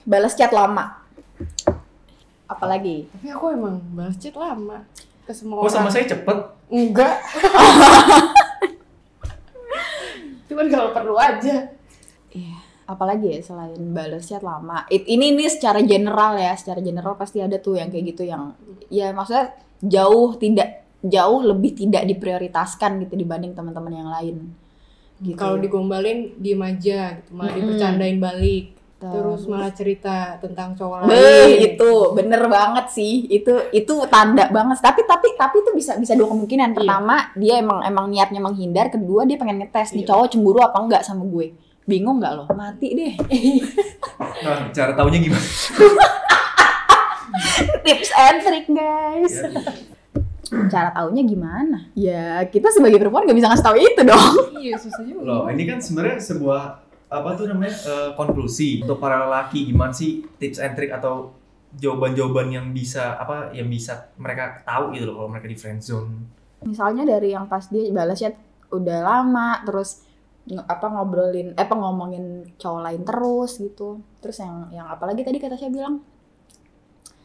Balas 0.03 0.35
chat 0.35 0.51
lama. 0.51 0.99
Apalagi? 2.47 3.07
Tapi 3.09 3.29
aku 3.31 3.53
emang 3.53 3.79
balas 3.95 4.17
chat 4.17 4.35
lama 4.35 4.83
ke 5.23 5.31
semua 5.31 5.63
oh 5.63 5.71
sama 5.71 5.87
orang. 5.87 5.95
saya 5.95 6.05
cepet 6.09 6.39
Enggak. 6.71 7.17
Cuman 10.51 10.67
kalau 10.67 10.91
perlu 10.91 11.15
aja. 11.15 11.71
apalagi 12.87 13.31
ya 13.31 13.39
selain 13.39 13.79
balas 13.95 14.27
chat 14.27 14.43
lama 14.43 14.83
It- 14.91 15.07
ini 15.07 15.31
ini 15.31 15.47
secara 15.47 15.79
general 15.79 16.35
ya 16.35 16.59
secara 16.59 16.83
general 16.83 17.15
pasti 17.15 17.39
ada 17.39 17.55
tuh 17.55 17.79
yang 17.79 17.87
kayak 17.87 18.03
gitu 18.11 18.27
yang 18.27 18.51
ya 18.91 19.15
maksudnya 19.15 19.55
jauh 19.79 20.35
tidak 20.35 20.83
jauh 20.99 21.39
lebih 21.39 21.79
tidak 21.79 22.03
diprioritaskan 22.03 22.99
gitu 23.07 23.15
dibanding 23.15 23.55
teman-teman 23.55 23.95
yang 23.95 24.11
lain 24.11 24.37
gitu 25.23 25.39
Kalau 25.39 25.55
digombalin 25.55 26.35
diem 26.35 26.59
aja 26.59 27.15
gitu, 27.15 27.31
malah 27.31 27.55
Mm-mm. 27.55 27.59
dibercandain 27.63 28.19
balik. 28.19 28.75
Terus 29.01 29.49
malah 29.49 29.73
cerita 29.73 30.37
tentang 30.37 30.77
cowok 30.77 31.09
Beuh, 31.09 31.17
lain. 31.17 31.73
itu 31.73 31.91
bener 32.13 32.45
banget 32.47 32.87
sih. 32.93 33.25
Itu 33.27 33.73
itu 33.73 33.97
tanda 34.07 34.47
banget. 34.47 34.77
Tapi 34.79 35.03
tapi 35.03 35.33
tapi 35.35 35.57
itu 35.59 35.73
bisa 35.73 35.97
bisa 35.97 36.13
dua 36.13 36.29
kemungkinan. 36.29 36.71
Iya. 36.71 36.77
pertama 36.77 37.17
dia 37.33 37.55
emang 37.59 37.81
emang 37.81 38.07
niatnya 38.07 38.39
menghindar. 38.39 38.93
Kedua 38.93 39.25
dia 39.25 39.41
pengen 39.41 39.57
ngetes 39.59 39.97
nih 39.97 40.05
Iya. 40.05 40.09
cowok 40.13 40.27
cemburu 40.31 40.61
apa 40.61 40.77
enggak 40.79 41.01
sama 41.01 41.25
gue. 41.25 41.57
Bingung 41.83 42.21
nggak 42.21 42.33
lo? 42.37 42.45
Mati 42.53 42.89
deh. 42.93 43.13
Nah 44.45 44.69
cara 44.69 44.93
taunya 44.93 45.17
gimana? 45.19 45.41
Tips 47.81 48.11
and 48.13 48.39
trick 48.43 48.67
guys. 48.69 49.35
Ya, 50.51 50.67
cara 50.69 50.91
taunya 50.91 51.23
gimana? 51.23 51.89
Ya 51.95 52.43
kita 52.45 52.69
sebagai 52.69 52.99
perempuan 52.99 53.23
gak 53.23 53.39
bisa 53.39 53.49
ngasih 53.49 53.65
tahu 53.65 53.77
itu 53.79 54.03
dong. 54.03 54.35
Iya, 54.61 54.77
susah 54.77 55.03
juga. 55.07 55.23
loh 55.23 55.43
ini 55.49 55.63
kan 55.65 55.79
sebenarnya 55.79 56.19
sebuah 56.21 56.90
apa 57.11 57.35
tuh 57.35 57.51
namanya 57.51 57.75
eh, 57.75 58.11
konklusi 58.15 58.87
untuk 58.87 59.03
para 59.03 59.27
lelaki? 59.27 59.67
Gimana 59.67 59.91
sih 59.91 60.23
tips 60.39 60.63
and 60.63 60.79
trick 60.79 60.95
atau 60.95 61.35
jawaban-jawaban 61.75 62.51
yang 62.51 62.67
bisa 62.71 63.19
apa 63.19 63.51
yang 63.55 63.67
bisa 63.71 64.11
mereka 64.19 64.63
tahu 64.67 64.95
gitu 64.95 65.07
loh 65.11 65.23
kalau 65.23 65.31
mereka 65.31 65.47
di 65.47 65.55
friendzone 65.55 66.41
misalnya 66.65 67.09
dari 67.09 67.33
yang 67.33 67.49
pas 67.49 67.69
dia 67.73 67.89
balas 67.93 68.21
chat 68.21 68.37
udah 68.71 69.01
lama 69.01 69.65
terus 69.65 70.05
apa 70.51 70.87
ngobrolin 70.91 71.55
eh 71.55 71.63
apa 71.63 71.75
ngomongin 71.77 72.43
cowok 72.59 72.81
lain 72.83 73.03
terus 73.07 73.61
gitu. 73.61 74.03
Terus 74.19 74.41
yang 74.43 74.67
yang 74.73 74.87
apalagi 74.89 75.23
tadi 75.23 75.39
kata 75.39 75.55
saya 75.55 75.71
bilang? 75.71 76.03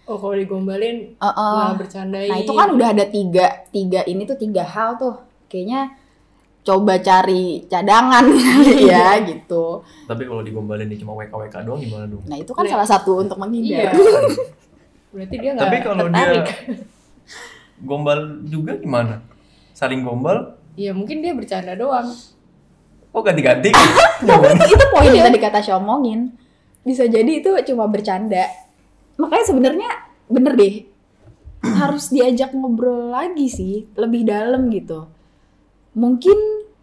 Oh, 0.06 0.22
kalau 0.22 0.38
digombalin 0.38 1.18
"Eh, 1.18 1.26
eh." 1.26 1.34
malah 1.34 1.74
bercandain. 1.74 2.30
nah 2.30 2.38
itu 2.38 2.54
kan 2.54 2.70
udah 2.70 2.90
ada 2.94 3.06
tiga 3.10 3.66
tiga 3.74 4.06
ini 4.06 4.30
tuh 4.30 4.38
tiga 4.38 4.62
hal 4.62 5.02
tuh. 5.02 5.16
Kayaknya 5.50 5.98
coba 6.66 6.98
cari 6.98 7.62
cadangan 7.66 8.26
ya 8.90 9.22
gitu 9.22 9.86
tapi 10.04 10.26
kalau 10.26 10.42
digombalin 10.42 10.86
dia 10.86 10.98
cuma 10.98 11.14
WK-WK 11.16 11.56
doang 11.62 11.78
gimana 11.80 12.06
dong 12.06 12.26
nah 12.26 12.36
itu 12.36 12.52
kan 12.52 12.66
Nah. 12.66 12.72
salah 12.74 12.88
satu 12.90 13.22
untuk 13.22 13.38
menghindar 13.38 13.86
Iya. 13.86 13.92
Berarti 15.14 15.36
dia 15.38 15.52
nggak 15.54 15.64
tapi 15.64 15.78
kalau 15.80 15.96
dia 16.04 16.26
tertarik. 16.26 16.48
gombal 17.78 18.20
juga 18.44 18.74
gimana 18.76 19.22
saling 19.72 20.02
gombal 20.02 20.58
Iya, 20.74 20.92
mungkin 20.92 21.22
dia 21.22 21.32
bercanda 21.32 21.72
doang. 21.72 22.12
oh 23.10 23.22
ganti-ganti 23.22 23.72
Tapi 24.20 24.46
itu, 24.50 24.66
itu 24.70 24.86
poin 24.90 25.08
yang 25.08 25.24
tadi 25.24 25.40
kata 25.40 25.60
Syah 25.60 25.78
omongin. 25.78 26.36
Bisa 26.82 27.06
jadi 27.06 27.32
itu 27.32 27.48
cuma 27.66 27.88
bercanda. 27.88 28.44
Makanya 29.16 29.46
sebenarnya 29.46 29.90
bener 30.26 30.54
deh. 30.54 30.84
Harus 31.80 32.12
diajak 32.12 32.52
ngobrol 32.52 33.08
lagi 33.08 33.48
sih, 33.48 33.88
lebih 33.94 34.24
dalam 34.26 34.68
gitu. 34.68 35.08
Mungkin 35.94 36.36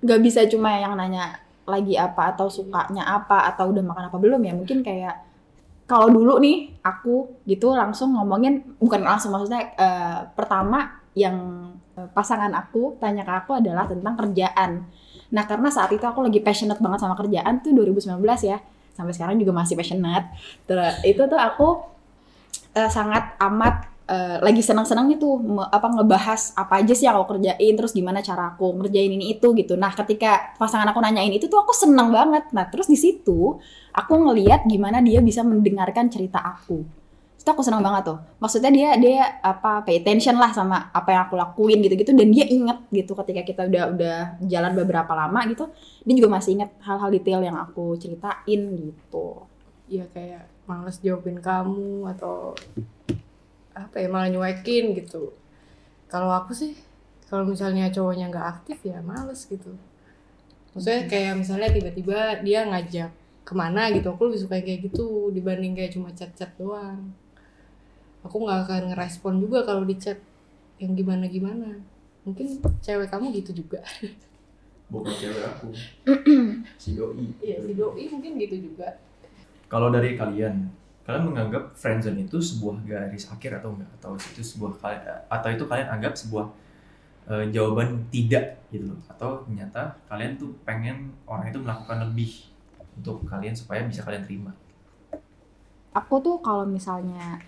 nggak 0.02 0.20
bisa 0.20 0.44
cuma 0.50 0.74
yang 0.74 0.98
nanya 0.98 1.38
lagi 1.62 1.94
apa 1.94 2.34
atau 2.34 2.50
sukanya 2.50 3.06
apa 3.06 3.46
atau 3.54 3.70
udah 3.70 3.82
makan 3.86 4.04
apa 4.10 4.18
belum 4.18 4.42
ya. 4.42 4.52
Mungkin 4.52 4.82
kayak 4.82 5.14
kalau 5.86 6.10
dulu 6.10 6.42
nih 6.42 6.74
aku 6.82 7.42
gitu 7.46 7.74
langsung 7.74 8.14
ngomongin 8.18 8.76
bukan 8.82 9.02
langsung 9.02 9.30
maksudnya 9.30 9.70
eh, 9.78 10.18
pertama 10.34 10.98
yang 11.14 11.70
eh, 11.94 12.08
pasangan 12.10 12.50
aku 12.56 12.98
tanya 12.98 13.22
ke 13.22 13.32
aku 13.32 13.62
adalah 13.62 13.86
tentang 13.86 14.18
kerjaan. 14.18 14.90
Nah, 15.32 15.44
karena 15.48 15.72
saat 15.72 15.88
itu 15.94 16.04
aku 16.04 16.20
lagi 16.20 16.44
passionate 16.44 16.82
banget 16.82 17.00
sama 17.00 17.16
kerjaan 17.16 17.64
tuh 17.64 17.72
2019 17.72 18.20
ya. 18.44 18.60
Sampai 18.92 19.16
sekarang 19.16 19.40
juga 19.40 19.56
masih 19.56 19.78
passionate. 19.78 20.28
Terus 20.68 21.00
itu 21.06 21.22
tuh 21.24 21.40
aku 21.40 21.68
eh, 22.74 22.90
sangat 22.90 23.38
amat 23.38 23.91
eh, 24.08 24.38
lagi 24.42 24.62
senang-senangnya 24.62 25.16
tuh 25.20 25.38
me- 25.38 25.68
apa 25.70 25.86
ngebahas 25.90 26.54
apa 26.58 26.82
aja 26.82 26.92
sih 26.94 27.06
yang 27.06 27.18
aku 27.18 27.36
kerjain 27.38 27.74
terus 27.78 27.92
gimana 27.94 28.18
cara 28.22 28.54
aku 28.54 28.74
ngerjain 28.82 29.10
ini 29.12 29.34
itu 29.38 29.54
gitu. 29.54 29.74
Nah, 29.78 29.92
ketika 29.94 30.54
pasangan 30.58 30.88
aku 30.90 30.98
nanyain 31.02 31.32
itu 31.32 31.46
tuh 31.46 31.58
aku 31.62 31.72
seneng 31.74 32.10
banget. 32.10 32.50
Nah, 32.54 32.66
terus 32.70 32.86
di 32.90 32.98
situ 32.98 33.58
aku 33.94 34.12
ngeliat 34.14 34.66
gimana 34.66 34.98
dia 35.04 35.20
bisa 35.22 35.42
mendengarkan 35.46 36.08
cerita 36.10 36.42
aku. 36.42 36.82
Itu 37.42 37.50
aku 37.50 37.62
seneng 37.66 37.82
banget 37.82 38.06
tuh. 38.14 38.18
Maksudnya 38.38 38.70
dia 38.70 38.90
dia 38.94 39.42
apa 39.42 39.82
pay 39.82 39.98
attention 39.98 40.38
lah 40.38 40.54
sama 40.54 40.94
apa 40.94 41.08
yang 41.10 41.22
aku 41.26 41.34
lakuin 41.34 41.82
gitu-gitu 41.82 42.14
dan 42.14 42.30
dia 42.30 42.46
inget 42.46 42.78
gitu 42.94 43.18
ketika 43.18 43.42
kita 43.42 43.62
udah 43.66 43.84
udah 43.90 44.18
jalan 44.46 44.72
beberapa 44.78 45.10
lama 45.10 45.42
gitu, 45.50 45.66
dia 46.06 46.14
juga 46.22 46.38
masih 46.38 46.54
inget 46.62 46.70
hal-hal 46.86 47.10
detail 47.10 47.42
yang 47.42 47.58
aku 47.58 47.98
ceritain 47.98 48.60
gitu. 48.78 49.42
Iya 49.90 50.06
kayak 50.14 50.46
males 50.70 51.02
jawabin 51.02 51.42
kamu 51.42 52.06
atau 52.14 52.54
apa 53.72 53.96
ya 54.00 54.08
malah 54.08 54.28
nyuekin 54.28 54.96
gitu. 54.96 55.32
Kalau 56.08 56.30
aku 56.32 56.52
sih 56.52 56.76
kalau 57.28 57.48
misalnya 57.48 57.88
cowoknya 57.88 58.28
nggak 58.28 58.48
aktif 58.60 58.78
ya 58.84 59.00
males 59.00 59.48
gitu. 59.48 59.72
Maksudnya 60.72 61.08
kayak 61.08 61.34
misalnya 61.40 61.68
tiba-tiba 61.72 62.40
dia 62.44 62.64
ngajak 62.68 63.10
ke 63.42 63.52
mana 63.58 63.90
gitu 63.90 64.14
aku 64.14 64.30
lebih 64.30 64.40
suka 64.40 64.56
kayak 64.62 64.88
gitu 64.88 65.34
dibanding 65.34 65.74
kayak 65.76 65.92
cuma 65.96 66.12
chat-chat 66.12 66.52
doang. 66.60 67.12
Aku 68.22 68.36
nggak 68.40 68.68
akan 68.68 68.82
ngerespon 68.92 69.40
juga 69.40 69.64
kalau 69.64 69.82
di 69.82 69.96
chat 69.98 70.20
yang 70.78 70.94
gimana 70.98 71.26
gimana 71.30 71.78
mungkin 72.22 72.60
cewek 72.80 73.10
kamu 73.10 73.34
gitu 73.42 73.64
juga. 73.64 73.82
Bukan 74.92 75.12
cewek 75.16 75.42
aku. 75.42 75.66
Si 76.82 76.92
doi. 76.92 77.32
Iya 77.40 77.64
si 77.64 77.72
doi 77.72 78.04
mungkin 78.12 78.36
gitu 78.36 78.56
juga. 78.70 79.00
Kalau 79.72 79.88
dari 79.88 80.14
kalian 80.20 80.68
kalian 81.02 81.34
menganggap 81.34 81.74
friendzone 81.74 82.22
itu 82.22 82.38
sebuah 82.38 82.86
garis 82.86 83.26
akhir 83.26 83.58
atau 83.58 83.74
enggak? 83.74 83.90
Atau 83.98 84.14
itu 84.18 84.42
sebuah 84.42 84.78
atau 85.26 85.48
itu 85.50 85.64
kalian 85.66 85.88
anggap 85.90 86.14
sebuah 86.14 86.46
eh, 87.30 87.44
jawaban 87.50 88.06
tidak 88.10 88.62
gitu 88.70 88.94
loh? 88.94 89.00
Atau 89.10 89.44
ternyata 89.46 89.98
kalian 90.06 90.38
tuh 90.38 90.54
pengen 90.62 91.10
orang 91.26 91.50
itu 91.50 91.58
melakukan 91.58 91.98
lebih 92.06 92.46
untuk 92.98 93.26
kalian 93.26 93.54
supaya 93.56 93.82
bisa 93.82 94.06
kalian 94.06 94.22
terima? 94.22 94.52
Aku 95.92 96.22
tuh 96.24 96.40
kalau 96.40 96.64
misalnya 96.64 97.42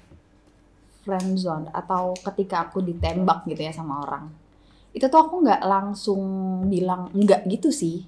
friendzone 1.07 1.71
atau 1.73 2.17
ketika 2.33 2.69
aku 2.69 2.81
ditembak 2.81 3.45
gitu 3.49 3.61
ya 3.61 3.73
sama 3.73 4.05
orang 4.05 4.45
itu 4.95 5.11
tuh 5.11 5.21
aku 5.27 5.43
nggak 5.43 5.63
langsung 5.67 6.23
bilang 6.71 7.11
enggak 7.11 7.43
gitu 7.51 7.75
sih. 7.75 8.07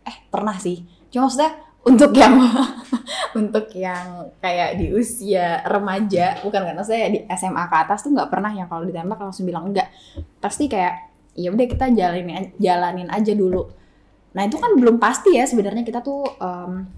Eh 0.00 0.16
pernah 0.32 0.56
sih. 0.56 0.80
Cuma 1.12 1.28
maksudnya 1.28 1.52
untuk 1.86 2.12
yang 2.18 2.34
untuk 3.40 3.70
yang 3.78 4.26
kayak 4.42 4.76
di 4.76 4.90
usia 4.90 5.62
remaja 5.62 6.42
bukan 6.42 6.66
kan 6.66 6.74
maksudnya 6.74 7.08
di 7.14 7.18
SMA 7.30 7.64
ke 7.70 7.76
atas 7.78 8.02
tuh 8.02 8.10
nggak 8.10 8.28
pernah 8.28 8.50
yang 8.50 8.66
kalau 8.66 8.82
ditembak 8.82 9.22
langsung 9.22 9.46
bilang 9.46 9.70
enggak 9.70 9.86
pasti 10.42 10.66
kayak 10.66 11.14
ya 11.38 11.54
udah 11.54 11.66
kita 11.68 11.94
jalanin 11.94 12.50
jalanin 12.58 13.08
aja 13.12 13.32
dulu 13.32 13.70
nah 14.34 14.42
itu 14.44 14.58
kan 14.58 14.74
belum 14.74 14.98
pasti 14.98 15.38
ya 15.38 15.46
sebenarnya 15.46 15.86
kita 15.86 16.02
tuh 16.02 16.26
em, 16.42 16.90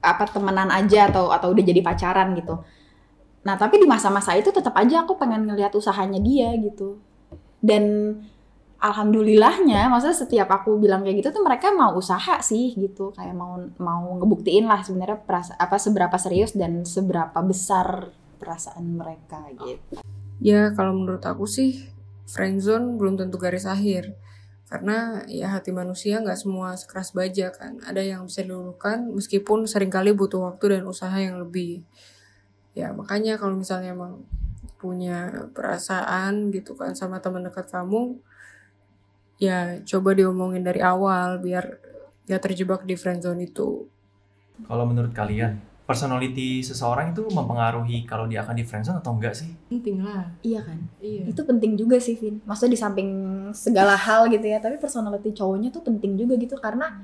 apa 0.00 0.24
temenan 0.32 0.72
aja 0.72 1.12
atau 1.12 1.28
atau 1.28 1.52
udah 1.52 1.64
jadi 1.64 1.80
pacaran 1.84 2.32
gitu. 2.36 2.56
Nah 3.44 3.54
tapi 3.56 3.80
di 3.80 3.86
masa-masa 3.88 4.32
itu 4.36 4.48
tetap 4.48 4.72
aja 4.76 5.04
aku 5.04 5.16
pengen 5.20 5.44
ngelihat 5.48 5.72
usahanya 5.76 6.20
dia 6.20 6.52
gitu. 6.56 7.00
Dan 7.60 8.16
alhamdulillahnya, 8.80 9.92
maksudnya 9.92 10.16
setiap 10.16 10.48
aku 10.48 10.80
bilang 10.80 11.04
kayak 11.04 11.20
gitu 11.20 11.28
tuh 11.36 11.44
mereka 11.44 11.70
mau 11.70 11.92
usaha 11.94 12.40
sih 12.40 12.72
gitu, 12.74 13.12
kayak 13.12 13.36
mau 13.36 13.60
mau 13.76 14.16
ngebuktiin 14.16 14.64
lah 14.64 14.80
sebenarnya 14.80 15.20
apa 15.60 15.76
seberapa 15.76 16.16
serius 16.16 16.56
dan 16.56 16.82
seberapa 16.88 17.36
besar 17.44 18.08
perasaan 18.40 18.96
mereka 18.96 19.44
gitu. 19.60 20.00
Ya 20.40 20.72
kalau 20.72 20.96
menurut 20.96 21.20
aku 21.28 21.44
sih 21.44 21.92
friendzone 22.24 22.96
belum 22.96 23.20
tentu 23.20 23.36
garis 23.36 23.68
akhir. 23.68 24.16
Karena 24.70 25.26
ya 25.26 25.50
hati 25.50 25.74
manusia 25.74 26.22
nggak 26.22 26.38
semua 26.38 26.78
sekeras 26.78 27.10
baja 27.10 27.50
kan. 27.50 27.82
Ada 27.82 28.06
yang 28.06 28.30
bisa 28.30 28.46
diluluhkan 28.46 29.10
meskipun 29.12 29.66
sering 29.66 29.90
kali 29.90 30.14
butuh 30.14 30.46
waktu 30.46 30.78
dan 30.78 30.86
usaha 30.86 31.12
yang 31.18 31.42
lebih. 31.42 31.82
Ya 32.72 32.94
makanya 32.94 33.34
kalau 33.36 33.58
misalnya 33.58 33.92
emang 33.92 34.22
punya 34.80 35.50
perasaan 35.52 36.54
gitu 36.54 36.72
kan 36.78 36.96
sama 36.96 37.20
teman 37.20 37.44
dekat 37.44 37.68
kamu 37.68 38.16
ya 39.40 39.80
coba 39.88 40.12
diomongin 40.12 40.60
dari 40.60 40.84
awal 40.84 41.40
biar 41.40 41.80
gak 42.28 42.42
terjebak 42.44 42.84
di 42.84 42.94
friendzone 42.94 43.48
itu. 43.48 43.88
Kalau 44.68 44.84
menurut 44.84 45.16
kalian 45.16 45.56
personality 45.90 46.62
seseorang 46.62 47.10
itu 47.10 47.26
mempengaruhi 47.26 48.06
kalau 48.06 48.30
dia 48.30 48.46
akan 48.46 48.54
di 48.54 48.62
friendzone 48.62 49.02
atau 49.02 49.18
enggak 49.18 49.34
sih? 49.34 49.50
Penting 49.66 50.06
lah. 50.06 50.30
Iya 50.46 50.62
kan? 50.62 50.78
iya. 51.02 51.26
Itu 51.26 51.42
penting 51.42 51.74
juga 51.74 51.98
sih, 51.98 52.14
Vin. 52.14 52.38
Maksudnya 52.46 52.78
di 52.78 52.80
samping 52.80 53.10
segala 53.50 53.98
hal 53.98 54.30
gitu 54.30 54.46
ya, 54.46 54.62
tapi 54.62 54.78
personality 54.78 55.34
cowoknya 55.34 55.74
tuh 55.74 55.82
penting 55.82 56.14
juga 56.14 56.38
gitu. 56.38 56.54
Karena 56.54 57.02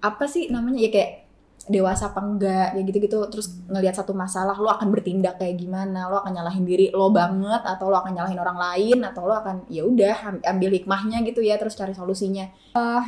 apa 0.00 0.24
sih 0.24 0.48
namanya? 0.48 0.80
Ya 0.80 0.88
kayak 0.88 1.21
dewasa 1.70 2.10
apa 2.10 2.20
enggak 2.22 2.74
kayak 2.74 2.84
gitu-gitu. 2.90 3.18
Terus 3.30 3.46
ngelihat 3.70 3.94
satu 3.98 4.14
masalah 4.14 4.56
lo 4.58 4.70
akan 4.70 4.88
bertindak 4.90 5.38
kayak 5.38 5.58
gimana? 5.58 6.10
Lo 6.10 6.22
akan 6.22 6.32
nyalahin 6.34 6.64
diri 6.66 6.90
lo 6.90 7.10
banget 7.10 7.62
atau 7.62 7.90
lo 7.90 8.02
akan 8.02 8.12
nyalahin 8.14 8.38
orang 8.38 8.58
lain? 8.58 8.98
Atau 9.06 9.26
lo 9.26 9.34
akan 9.38 9.70
ya 9.70 9.86
udah 9.86 10.16
am- 10.26 10.42
ambil 10.42 10.70
hikmahnya 10.74 11.22
gitu 11.22 11.42
ya 11.42 11.58
terus 11.60 11.78
cari 11.78 11.94
solusinya. 11.94 12.50
Eh, 12.74 13.02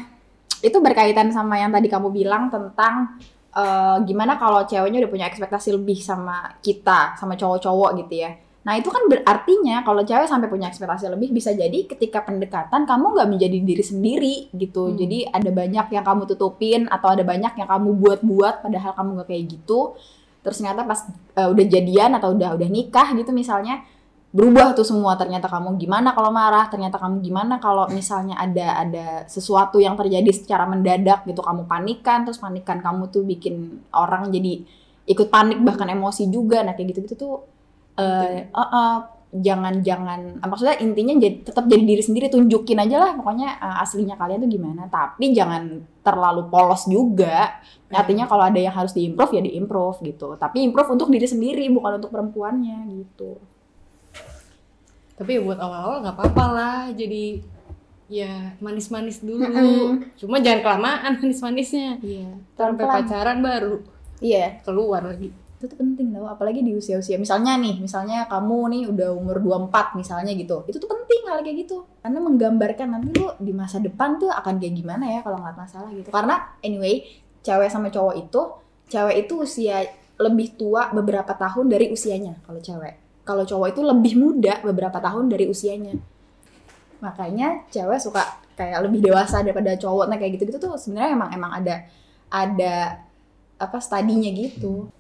itu 0.65 0.79
berkaitan 0.81 1.29
sama 1.35 1.61
yang 1.61 1.75
tadi 1.75 1.91
kamu 1.91 2.09
bilang 2.15 2.49
tentang 2.49 3.21
eh, 3.55 3.97
gimana 4.07 4.39
kalau 4.39 4.63
ceweknya 4.65 5.05
udah 5.05 5.11
punya 5.11 5.27
ekspektasi 5.29 5.75
lebih 5.75 5.99
sama 6.01 6.59
kita 6.63 7.15
sama 7.21 7.37
cowok-cowok 7.39 7.91
gitu 8.07 8.15
ya 8.25 8.33
Nah 8.65 8.81
itu 8.81 8.89
kan 8.89 9.05
berartinya 9.13 9.85
kalau 9.85 10.01
cewek 10.01 10.25
sampai 10.25 10.49
punya 10.49 10.73
ekspektasi 10.73 11.13
lebih 11.13 11.37
bisa 11.37 11.53
jadi 11.53 11.85
ketika 11.85 12.25
pendekatan 12.25 12.89
kamu 12.89 13.05
nggak 13.13 13.29
menjadi 13.29 13.59
diri 13.61 13.85
sendiri 13.85 14.37
gitu. 14.57 14.89
Hmm. 14.89 14.97
Jadi 14.97 15.29
ada 15.29 15.51
banyak 15.53 15.87
yang 15.93 16.05
kamu 16.05 16.23
tutupin 16.25 16.89
atau 16.89 17.13
ada 17.13 17.21
banyak 17.21 17.53
yang 17.61 17.69
kamu 17.69 17.89
buat-buat 18.01 18.65
padahal 18.65 18.97
kamu 18.97 19.09
nggak 19.21 19.29
kayak 19.29 19.45
gitu. 19.53 19.81
Terus 20.41 20.57
ternyata 20.61 20.81
pas 20.89 21.01
eh, 21.37 21.49
udah 21.49 21.65
jadian 21.69 22.11
atau 22.17 22.33
udah 22.33 22.57
udah 22.57 22.69
nikah 22.73 23.13
gitu 23.13 23.33
misalnya 23.37 23.85
berubah 24.35 24.75
tuh 24.75 24.83
semua 24.83 25.15
ternyata 25.15 25.47
kamu 25.47 25.79
gimana 25.79 26.11
kalau 26.11 26.35
marah 26.35 26.67
ternyata 26.67 26.99
kamu 26.99 27.23
gimana 27.23 27.63
kalau 27.63 27.87
misalnya 27.87 28.35
ada 28.35 28.83
ada 28.83 29.07
sesuatu 29.31 29.79
yang 29.79 29.95
terjadi 29.95 30.27
secara 30.35 30.67
mendadak 30.67 31.23
gitu 31.23 31.39
kamu 31.39 31.71
panikan 31.71 32.27
terus 32.27 32.43
panikan 32.43 32.83
kamu 32.83 33.15
tuh 33.15 33.23
bikin 33.23 33.79
orang 33.95 34.35
jadi 34.35 34.67
ikut 35.07 35.31
panik 35.31 35.63
bahkan 35.63 35.87
emosi 35.87 36.27
juga 36.35 36.67
nah 36.67 36.75
kayak 36.75 36.91
gitu 36.91 37.01
gitu 37.07 37.15
tuh 37.15 37.54
eh 37.95 38.51
eh, 38.51 38.59
eh, 38.59 38.99
jangan 39.35 39.83
jangan 39.83 40.39
eh, 40.39 40.47
maksudnya 40.47 40.79
intinya 40.79 41.19
jadi 41.19 41.43
tetap 41.43 41.67
jadi 41.67 41.83
diri 41.83 42.03
sendiri 42.03 42.27
tunjukin 42.31 42.79
aja 42.79 43.03
lah 43.03 43.11
pokoknya 43.19 43.59
eh, 43.59 43.83
aslinya 43.83 44.15
kalian 44.15 44.47
tuh 44.47 44.51
gimana. 44.51 44.83
Tapi 44.87 45.35
jangan 45.35 45.83
terlalu 46.07 46.47
polos 46.51 46.87
juga. 46.87 47.59
Artinya 47.91 48.27
kalau 48.27 48.47
ada 48.47 48.59
yang 48.59 48.75
harus 48.75 48.95
diimprove 48.95 49.39
ya 49.39 49.43
diimprove 49.43 50.03
gitu. 50.07 50.35
Tapi 50.39 50.67
improve 50.67 50.95
untuk 50.95 51.11
diri 51.11 51.27
sendiri 51.27 51.67
bukan 51.71 52.03
untuk 52.03 52.11
perempuannya 52.15 52.91
gitu. 52.91 53.39
Tapi 55.15 55.31
ya 55.39 55.41
buat 55.47 55.59
awal-awal 55.63 56.03
nggak 56.03 56.17
apa-apa 56.19 56.45
lah 56.51 56.79
jadi 56.91 57.39
ya 58.11 58.55
manis-manis 58.59 59.23
dulu. 59.23 59.47
Mm-mm. 59.47 60.19
cuma 60.19 60.43
jangan 60.43 60.61
kelamaan 60.63 61.13
manis-manisnya. 61.23 62.03
Iya. 62.03 62.35
Sampai 62.59 62.87
pacaran 62.87 63.39
baru 63.43 63.83
iya. 64.19 64.59
keluar 64.63 65.07
lagi 65.07 65.44
itu 65.59 65.71
tuh 65.71 65.79
penting 65.79 66.13
tau 66.13 66.27
apalagi 66.27 66.61
di 66.61 66.75
usia-usia. 66.75 67.17
Misalnya 67.17 67.57
nih 67.57 67.79
misalnya 67.79 68.27
kamu 68.27 68.59
nih 68.75 68.83
udah 68.91 69.09
umur 69.15 69.39
24 69.41 69.97
misalnya 69.97 70.33
gitu. 70.35 70.67
Itu 70.67 70.77
tuh 70.83 70.91
penting 70.91 71.21
hal 71.31 71.41
kayak 71.41 71.57
gitu. 71.65 71.87
Karena 72.03 72.19
menggambarkan 72.21 72.89
nanti 72.91 73.09
lu 73.17 73.31
di 73.39 73.53
masa 73.55 73.79
depan 73.79 74.19
tuh 74.21 74.29
akan 74.29 74.61
kayak 74.61 74.75
gimana 74.75 75.05
ya 75.09 75.21
kalau 75.23 75.41
nggak 75.41 75.57
masalah 75.57 75.91
gitu. 75.95 76.11
Karena 76.11 76.59
anyway 76.61 77.07
cewek 77.41 77.71
sama 77.71 77.89
cowok 77.89 78.15
itu 78.19 78.41
cewek 78.91 79.17
itu 79.25 79.35
usia 79.41 79.87
lebih 80.21 80.55
tua 80.55 80.91
beberapa 80.93 81.33
tahun 81.35 81.71
dari 81.71 81.89
usianya 81.91 82.45
kalau 82.45 82.61
cewek. 82.61 83.25
Kalau 83.25 83.45
cowok 83.49 83.69
itu 83.73 83.81
lebih 83.81 84.15
muda 84.21 84.61
beberapa 84.61 85.01
tahun 85.01 85.33
dari 85.33 85.49
usianya. 85.49 85.97
Makanya 87.01 87.71
cewek 87.73 87.99
suka 88.03 88.21
kayak 88.55 88.85
lebih 88.85 89.01
dewasa 89.01 89.41
daripada 89.41 89.75
cowok. 89.81 90.13
Nah 90.13 90.17
kayak 90.21 90.37
gitu-gitu 90.37 90.59
tuh 90.61 90.77
sebenarnya 90.77 91.17
emang 91.17 91.31
emang 91.33 91.53
ada 91.63 91.77
ada 92.29 93.07
apa 93.55 93.79
stadinya 93.79 94.29
gitu 94.35 94.91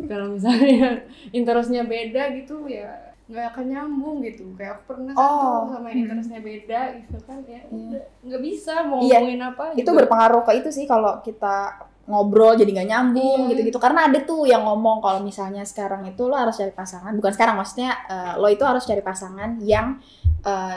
kalau 0.00 0.26
misalnya 0.30 1.04
interestnya 1.38 1.82
beda 1.82 2.34
gitu 2.34 2.66
ya 2.66 3.14
nggak 3.24 3.46
akan 3.50 3.64
nyambung 3.66 4.20
gitu 4.20 4.52
kayak 4.52 4.76
aku 4.76 4.92
pernah 4.92 5.12
kan 5.12 5.24
Oh. 5.24 5.64
tuh 5.64 5.72
sama 5.72 5.88
Hmm. 5.88 5.96
interestnya 5.98 6.40
beda 6.40 6.80
gitu 6.94 7.16
kan 7.24 7.38
ya 7.42 7.60
udah 7.66 8.02
nggak 8.20 8.42
bisa 8.42 8.74
mau 8.84 9.00
Iya. 9.00 9.18
ngomongin 9.18 9.40
apa 9.42 9.64
itu 9.72 9.80
juga. 9.82 9.96
berpengaruh 9.98 10.42
ke 10.44 10.52
itu 10.54 10.68
sih 10.68 10.84
kalau 10.84 11.18
kita 11.20 11.56
ngobrol 12.04 12.52
jadi 12.52 12.68
nggak 12.68 12.84
nyambung 12.86 13.48
Iya. 13.48 13.50
gitu-gitu 13.56 13.78
karena 13.78 14.12
ada 14.12 14.20
tuh 14.20 14.44
yang 14.44 14.60
ngomong 14.62 15.00
kalau 15.00 15.24
misalnya 15.24 15.64
sekarang 15.64 16.04
itu 16.04 16.20
lo 16.22 16.36
harus 16.36 16.52
cari 16.54 16.68
pasangan 16.70 17.16
bukan 17.16 17.32
sekarang 17.32 17.56
maksudnya 17.56 17.96
eh, 18.04 18.32
lo 18.36 18.46
itu 18.46 18.60
harus 18.60 18.84
cari 18.84 19.00
pasangan 19.00 19.56
yang 19.58 19.96
eh, 20.44 20.76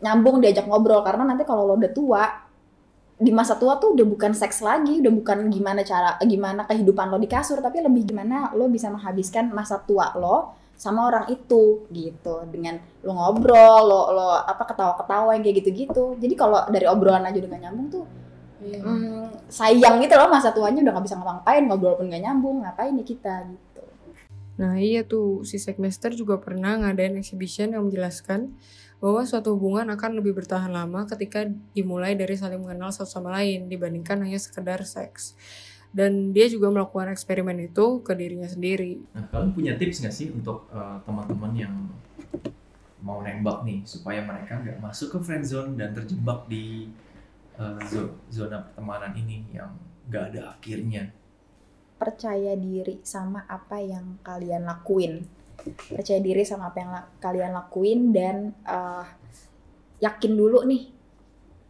nyambung 0.00 0.42
diajak 0.42 0.66
ngobrol 0.66 1.06
karena 1.06 1.22
nanti 1.22 1.44
kalau 1.44 1.64
lo 1.64 1.78
udah 1.78 1.92
tua 1.92 2.24
di 3.20 3.30
masa 3.36 3.60
tua 3.60 3.76
tuh 3.76 3.92
udah 3.92 4.06
bukan 4.08 4.32
seks 4.32 4.64
lagi 4.64 5.04
udah 5.04 5.12
bukan 5.12 5.52
gimana 5.52 5.84
cara 5.84 6.16
gimana 6.24 6.64
kehidupan 6.64 7.12
lo 7.12 7.20
di 7.20 7.28
kasur 7.28 7.60
tapi 7.60 7.84
lebih 7.84 8.08
gimana 8.08 8.48
lo 8.56 8.72
bisa 8.72 8.88
menghabiskan 8.88 9.52
masa 9.52 9.76
tua 9.84 10.16
lo 10.16 10.56
sama 10.80 11.12
orang 11.12 11.28
itu 11.28 11.84
gitu. 11.92 12.40
Dengan 12.48 12.80
lo 13.04 13.12
ngobrol 13.12 13.84
lo 13.84 14.00
lo 14.16 14.28
apa 14.40 14.64
ketawa-ketawa 14.64 15.36
yang 15.36 15.44
kayak 15.44 15.56
gitu-gitu. 15.60 16.16
Jadi 16.16 16.32
kalau 16.32 16.64
dari 16.72 16.88
obrolan 16.88 17.28
aja 17.28 17.36
udah 17.36 17.50
gak 17.52 17.62
nyambung 17.68 17.88
tuh 17.92 18.06
Iya. 18.60 18.80
hmm, 18.84 19.48
sayang 19.48 20.04
gitu 20.04 20.14
loh 20.20 20.28
masa 20.28 20.52
tuanya 20.52 20.84
udah 20.84 20.92
gak 21.00 21.04
bisa 21.08 21.16
ngapa-ngapain 21.16 21.64
ngobrol 21.64 21.96
pun 21.96 22.12
gak 22.12 22.20
nyambung 22.20 22.60
ngapain 22.60 22.92
ya 22.92 23.04
kita 23.04 23.34
gitu. 23.48 23.82
Nah 24.60 24.76
iya 24.76 25.00
tuh, 25.00 25.40
si 25.48 25.56
Sekmester 25.56 26.12
juga 26.12 26.36
pernah 26.36 26.76
ngadain 26.76 27.16
exhibition 27.16 27.72
yang 27.72 27.88
menjelaskan 27.88 28.52
bahwa 29.00 29.24
suatu 29.24 29.56
hubungan 29.56 29.88
akan 29.96 30.20
lebih 30.20 30.36
bertahan 30.36 30.68
lama 30.68 31.08
ketika 31.08 31.48
dimulai 31.72 32.12
dari 32.14 32.36
saling 32.36 32.60
mengenal 32.60 32.92
satu 32.92 33.08
sama 33.08 33.32
lain 33.40 33.66
dibandingkan 33.66 34.20
hanya 34.20 34.36
sekedar 34.36 34.84
seks. 34.84 35.34
Dan 35.90 36.30
dia 36.30 36.46
juga 36.46 36.70
melakukan 36.70 37.10
eksperimen 37.10 37.66
itu 37.66 38.04
ke 38.06 38.14
dirinya 38.14 38.46
sendiri. 38.46 39.02
Nah, 39.10 39.26
kalian 39.26 39.50
punya 39.50 39.72
tips 39.74 40.04
nggak 40.04 40.14
sih 40.14 40.30
untuk 40.30 40.70
eh, 40.70 40.96
teman-teman 41.02 41.52
yang 41.56 41.74
mau 43.00 43.24
nembak 43.24 43.64
nih 43.64 43.82
supaya 43.88 44.20
mereka 44.22 44.60
nggak 44.60 44.78
masuk 44.78 45.16
ke 45.16 45.18
friend 45.24 45.42
zone 45.48 45.74
dan 45.74 45.96
terjebak 45.96 46.44
di 46.46 46.92
zo- 47.88 48.16
zona 48.32 48.60
pertemanan 48.60 49.12
ini 49.16 49.44
yang 49.56 49.72
nggak 50.08 50.24
ada 50.32 50.56
akhirnya? 50.56 51.08
percaya 52.00 52.56
diri 52.56 52.96
sama 53.04 53.44
apa 53.44 53.76
yang 53.76 54.16
kalian 54.24 54.64
lakuin 54.64 55.20
percaya 55.92 56.20
diri 56.22 56.42
sama 56.46 56.72
apa 56.72 56.78
yang 56.80 56.90
la- 56.92 57.10
kalian 57.20 57.52
lakuin 57.54 58.00
dan 58.12 58.36
eh, 58.64 59.04
yakin 60.00 60.32
dulu 60.32 60.64
nih 60.64 60.88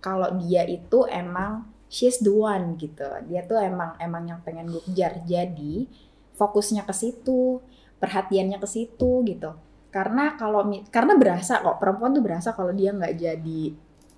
kalau 0.01 0.33
dia 0.41 0.65
itu 0.65 1.05
emang 1.11 1.69
she's 1.91 2.23
the 2.23 2.33
one 2.33 2.79
gitu. 2.81 3.05
Dia 3.29 3.45
tuh 3.45 3.61
emang 3.61 3.99
emang 4.01 4.25
yang 4.31 4.41
pengen 4.41 4.71
gue 4.71 4.81
kejar. 4.89 5.21
Jadi 5.27 5.91
fokusnya 6.39 6.89
ke 6.89 6.95
situ 6.97 7.61
perhatiannya 8.01 8.57
ke 8.57 8.69
situ 8.71 9.27
gitu. 9.29 9.51
Karena 9.91 10.39
kalau 10.39 10.65
karena 10.89 11.19
berasa 11.19 11.61
kok 11.61 11.83
perempuan 11.83 12.15
tuh 12.17 12.25
berasa 12.25 12.55
kalau 12.55 12.73
dia 12.73 12.95
nggak 12.95 13.15
jadi 13.19 13.63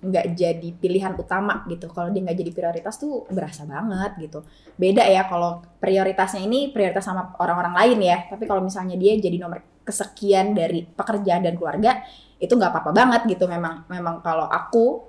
nggak 0.03 0.25
jadi 0.35 0.69
pilihan 0.75 1.15
utama 1.15 1.63
gitu. 1.71 1.87
Kalau 1.87 2.11
dia 2.11 2.21
nggak 2.21 2.37
jadi 2.43 2.51
prioritas 2.51 2.99
tuh 2.99 3.23
berasa 3.31 3.63
banget 3.63 4.11
gitu. 4.19 4.43
Beda 4.75 5.07
ya 5.07 5.23
kalau 5.25 5.63
prioritasnya 5.79 6.43
ini 6.43 6.75
prioritas 6.75 7.07
sama 7.07 7.31
orang-orang 7.39 7.73
lain 7.73 7.99
ya. 8.03 8.17
Tapi 8.27 8.43
kalau 8.43 8.59
misalnya 8.59 8.99
dia 8.99 9.15
jadi 9.15 9.39
nomor 9.39 9.63
kesekian 9.87 10.55
dari 10.55 10.83
pekerjaan 10.83 11.43
dan 11.43 11.55
keluarga 11.55 12.03
itu 12.37 12.51
nggak 12.51 12.71
apa-apa 12.75 12.91
banget 12.91 13.21
gitu. 13.31 13.47
Memang 13.47 13.87
memang 13.87 14.19
kalau 14.19 14.45
aku 14.51 15.07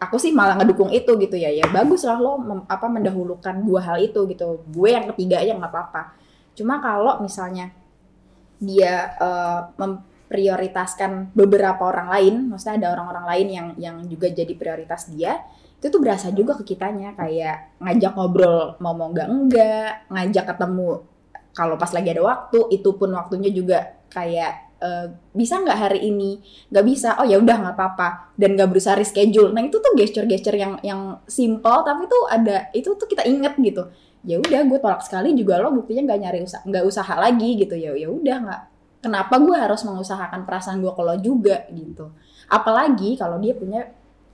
aku 0.00 0.16
sih 0.16 0.32
malah 0.32 0.56
ngedukung 0.56 0.88
itu 0.88 1.12
gitu 1.20 1.36
ya. 1.36 1.52
Ya 1.52 1.68
bagus 1.68 2.08
lah 2.08 2.16
lo 2.16 2.40
mem- 2.40 2.66
apa 2.66 2.88
mendahulukan 2.88 3.60
dua 3.60 3.84
hal 3.84 4.00
itu 4.00 4.24
gitu. 4.32 4.64
Gue 4.72 4.96
yang 4.96 5.04
ketiga 5.12 5.44
aja 5.44 5.52
nggak 5.52 5.68
apa-apa. 5.68 6.16
Cuma 6.56 6.80
kalau 6.80 7.20
misalnya 7.20 7.70
dia 8.60 9.16
eh, 9.16 9.60
memprioritaskan 10.30 11.34
beberapa 11.34 11.90
orang 11.90 12.06
lain 12.14 12.34
maksudnya 12.54 12.86
ada 12.86 12.88
orang-orang 12.94 13.26
lain 13.26 13.46
yang 13.50 13.66
yang 13.82 13.96
juga 14.06 14.30
jadi 14.30 14.54
prioritas 14.54 15.10
dia 15.10 15.42
itu 15.82 15.90
tuh 15.90 15.98
berasa 15.98 16.30
juga 16.30 16.54
ke 16.62 16.70
kitanya 16.70 17.18
kayak 17.18 17.82
ngajak 17.82 18.14
ngobrol 18.14 18.78
mau 18.78 18.94
mau 18.94 19.10
nggak 19.10 19.26
enggak 19.26 19.90
ngajak 20.06 20.44
ketemu 20.54 21.02
kalau 21.50 21.74
pas 21.74 21.90
lagi 21.90 22.14
ada 22.14 22.22
waktu 22.22 22.70
itu 22.70 22.94
pun 22.94 23.10
waktunya 23.10 23.50
juga 23.50 23.98
kayak 24.06 24.78
eh, 24.78 25.06
bisa 25.34 25.58
nggak 25.58 25.78
hari 25.78 26.00
ini? 26.06 26.38
Nggak 26.70 26.84
bisa. 26.86 27.18
Oh 27.18 27.26
ya 27.26 27.42
udah 27.42 27.56
nggak 27.58 27.74
apa-apa. 27.74 28.38
Dan 28.38 28.54
nggak 28.54 28.70
berusaha 28.70 28.94
reschedule. 28.94 29.50
Nah 29.50 29.66
itu 29.66 29.82
tuh 29.82 29.92
gesture-gesture 29.98 30.54
yang 30.54 30.78
yang 30.86 31.18
simple 31.26 31.82
tapi 31.82 32.06
tuh 32.06 32.22
ada 32.30 32.70
itu 32.70 32.94
tuh 32.94 33.06
kita 33.10 33.26
inget 33.26 33.58
gitu. 33.58 33.90
Ya 34.22 34.38
udah 34.38 34.62
gue 34.62 34.78
tolak 34.78 35.02
sekali 35.02 35.34
juga 35.34 35.58
lo 35.58 35.74
buktinya 35.74 36.06
nggak 36.14 36.20
nyari 36.22 36.38
usaha 36.46 36.62
nggak 36.62 36.84
usaha 36.86 37.14
lagi 37.18 37.50
gitu. 37.58 37.74
Ya 37.74 37.98
ya 37.98 38.08
udah 38.14 38.36
nggak 38.46 38.62
kenapa 39.00 39.40
gue 39.40 39.56
harus 39.56 39.80
mengusahakan 39.84 40.44
perasaan 40.44 40.80
gue 40.84 40.92
lo 40.92 41.16
juga 41.20 41.64
gitu 41.72 42.12
apalagi 42.46 43.16
kalau 43.16 43.40
dia 43.40 43.56
punya 43.56 43.88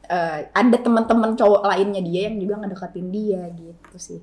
eh, 0.06 0.50
ada 0.50 0.76
teman-teman 0.78 1.38
cowok 1.38 1.62
lainnya 1.66 2.02
dia 2.02 2.30
yang 2.30 2.36
juga 2.42 2.54
ngedeketin 2.62 3.08
dia 3.10 3.42
gitu 3.54 3.96
sih 3.98 4.20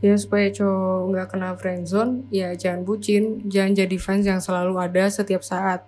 Ya 0.00 0.16
supaya 0.16 0.48
cowok 0.48 1.12
nggak 1.12 1.28
kena 1.28 1.50
friendzone, 1.60 2.24
ya 2.32 2.56
jangan 2.56 2.88
bucin, 2.88 3.44
jangan 3.44 3.84
jadi 3.84 3.96
fans 4.00 4.24
yang 4.24 4.40
selalu 4.40 4.80
ada 4.80 5.12
setiap 5.12 5.44
saat. 5.44 5.84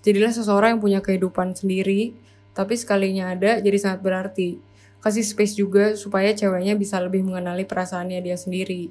Jadilah 0.00 0.32
seseorang 0.32 0.76
yang 0.76 0.80
punya 0.80 1.00
kehidupan 1.04 1.52
sendiri, 1.52 2.16
tapi 2.56 2.72
sekalinya 2.80 3.36
ada 3.36 3.60
jadi 3.60 3.76
sangat 3.76 4.00
berarti. 4.00 4.56
Kasih 5.04 5.24
space 5.24 5.60
juga 5.60 5.92
supaya 5.92 6.32
ceweknya 6.32 6.72
bisa 6.72 6.96
lebih 7.04 7.20
mengenali 7.20 7.68
perasaannya 7.68 8.24
dia 8.24 8.40
sendiri. 8.40 8.88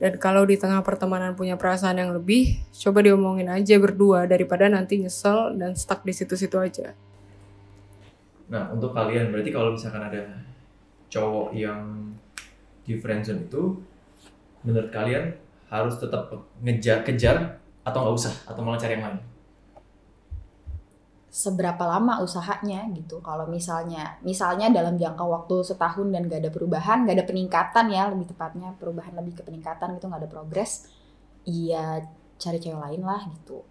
Dan 0.00 0.18
kalau 0.18 0.46
di 0.46 0.58
tengah 0.58 0.80
pertemanan 0.80 1.34
punya 1.34 1.54
perasaan 1.56 2.00
yang 2.00 2.12
lebih, 2.12 2.60
coba 2.74 3.04
diomongin 3.04 3.48
aja 3.48 3.76
berdua 3.78 4.28
daripada 4.28 4.66
nanti 4.68 4.98
nyesel 5.00 5.56
dan 5.56 5.74
stuck 5.74 6.02
di 6.02 6.12
situ-situ 6.14 6.56
aja. 6.58 6.96
Nah, 8.52 8.68
untuk 8.72 8.92
kalian 8.92 9.32
berarti 9.32 9.48
kalau 9.48 9.72
misalkan 9.72 10.04
ada 10.04 10.22
cowok 11.08 11.56
yang 11.56 12.12
di 12.82 12.98
friendzone 12.98 13.46
itu 13.46 13.78
menurut 14.66 14.90
kalian 14.90 15.32
harus 15.72 15.96
tetap 15.96 16.28
ngejar 16.60 17.00
kejar 17.06 17.56
atau 17.82 17.98
nggak 18.04 18.16
usah 18.16 18.34
atau 18.44 18.60
malah 18.60 18.76
cari 18.76 18.98
yang 18.98 19.04
lain? 19.08 19.31
Seberapa 21.32 21.80
lama 21.88 22.20
usahanya 22.20 22.84
gitu. 22.92 23.24
Kalau 23.24 23.48
misalnya 23.48 24.20
misalnya 24.20 24.68
dalam 24.68 25.00
jangka 25.00 25.24
waktu 25.24 25.64
setahun 25.64 26.12
dan 26.12 26.28
gak 26.28 26.44
ada 26.44 26.52
perubahan 26.52 27.08
gak 27.08 27.16
ada 27.16 27.24
peningkatan 27.24 27.88
ya 27.88 28.12
lebih 28.12 28.36
tepatnya 28.36 28.76
perubahan 28.76 29.16
lebih 29.16 29.40
ke 29.40 29.42
peningkatan 29.48 29.96
gitu 29.96 30.12
gak 30.12 30.20
ada 30.20 30.28
progres 30.28 30.92
iya 31.48 32.04
cari 32.36 32.60
cewek 32.60 32.76
lain 32.76 33.02
lah 33.08 33.24
gitu. 33.32 33.64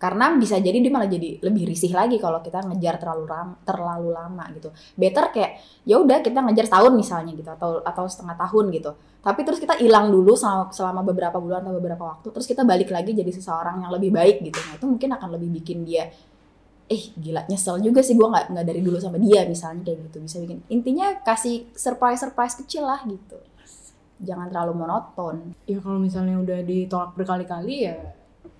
Karena 0.00 0.32
bisa 0.32 0.56
jadi 0.56 0.80
dia 0.80 0.88
malah 0.88 1.10
jadi 1.10 1.44
lebih 1.44 1.68
risih 1.68 1.92
lagi 1.92 2.16
kalau 2.16 2.40
kita 2.40 2.64
ngejar 2.64 2.96
terlalu 2.96 3.24
ram, 3.28 3.48
terlalu 3.66 4.16
lama 4.16 4.48
gitu. 4.56 4.72
Better 4.96 5.28
kayak 5.34 5.60
ya 5.84 6.00
udah 6.00 6.24
kita 6.24 6.40
ngejar 6.40 6.72
tahun 6.72 6.96
misalnya 6.96 7.36
gitu 7.36 7.50
atau 7.52 7.82
atau 7.84 8.06
setengah 8.06 8.38
tahun 8.38 8.70
gitu. 8.70 8.96
Tapi 9.20 9.44
terus 9.44 9.60
kita 9.60 9.76
hilang 9.76 10.08
dulu 10.08 10.32
selama, 10.32 10.72
selama 10.72 11.04
beberapa 11.04 11.36
bulan 11.36 11.66
atau 11.66 11.76
beberapa 11.76 12.16
waktu 12.16 12.32
terus 12.32 12.48
kita 12.48 12.64
balik 12.64 12.88
lagi 12.88 13.12
jadi 13.12 13.28
seseorang 13.28 13.84
yang 13.84 13.92
lebih 13.92 14.14
baik 14.14 14.40
gitu. 14.40 14.56
Nah 14.56 14.78
itu 14.80 14.86
mungkin 14.88 15.10
akan 15.20 15.28
lebih 15.36 15.48
bikin 15.60 15.84
dia 15.84 16.08
eh 16.90 17.02
gila 17.14 17.46
nyesel 17.46 17.78
juga 17.78 18.02
sih 18.02 18.18
gue 18.18 18.26
nggak 18.26 18.50
nggak 18.50 18.66
dari 18.66 18.82
dulu 18.82 18.98
sama 18.98 19.16
dia 19.22 19.46
misalnya 19.46 19.86
kayak 19.86 20.10
gitu 20.10 20.18
bisa 20.26 20.36
bikin 20.42 20.58
intinya 20.66 21.22
kasih 21.22 21.70
surprise 21.78 22.18
surprise 22.18 22.58
kecil 22.58 22.82
lah 22.82 22.98
gitu 23.06 23.38
jangan 24.20 24.50
terlalu 24.50 24.84
monoton 24.84 25.54
Ya 25.64 25.78
kalau 25.78 26.02
misalnya 26.02 26.36
udah 26.42 26.60
ditolak 26.66 27.14
berkali-kali 27.14 27.88
ya 27.88 27.96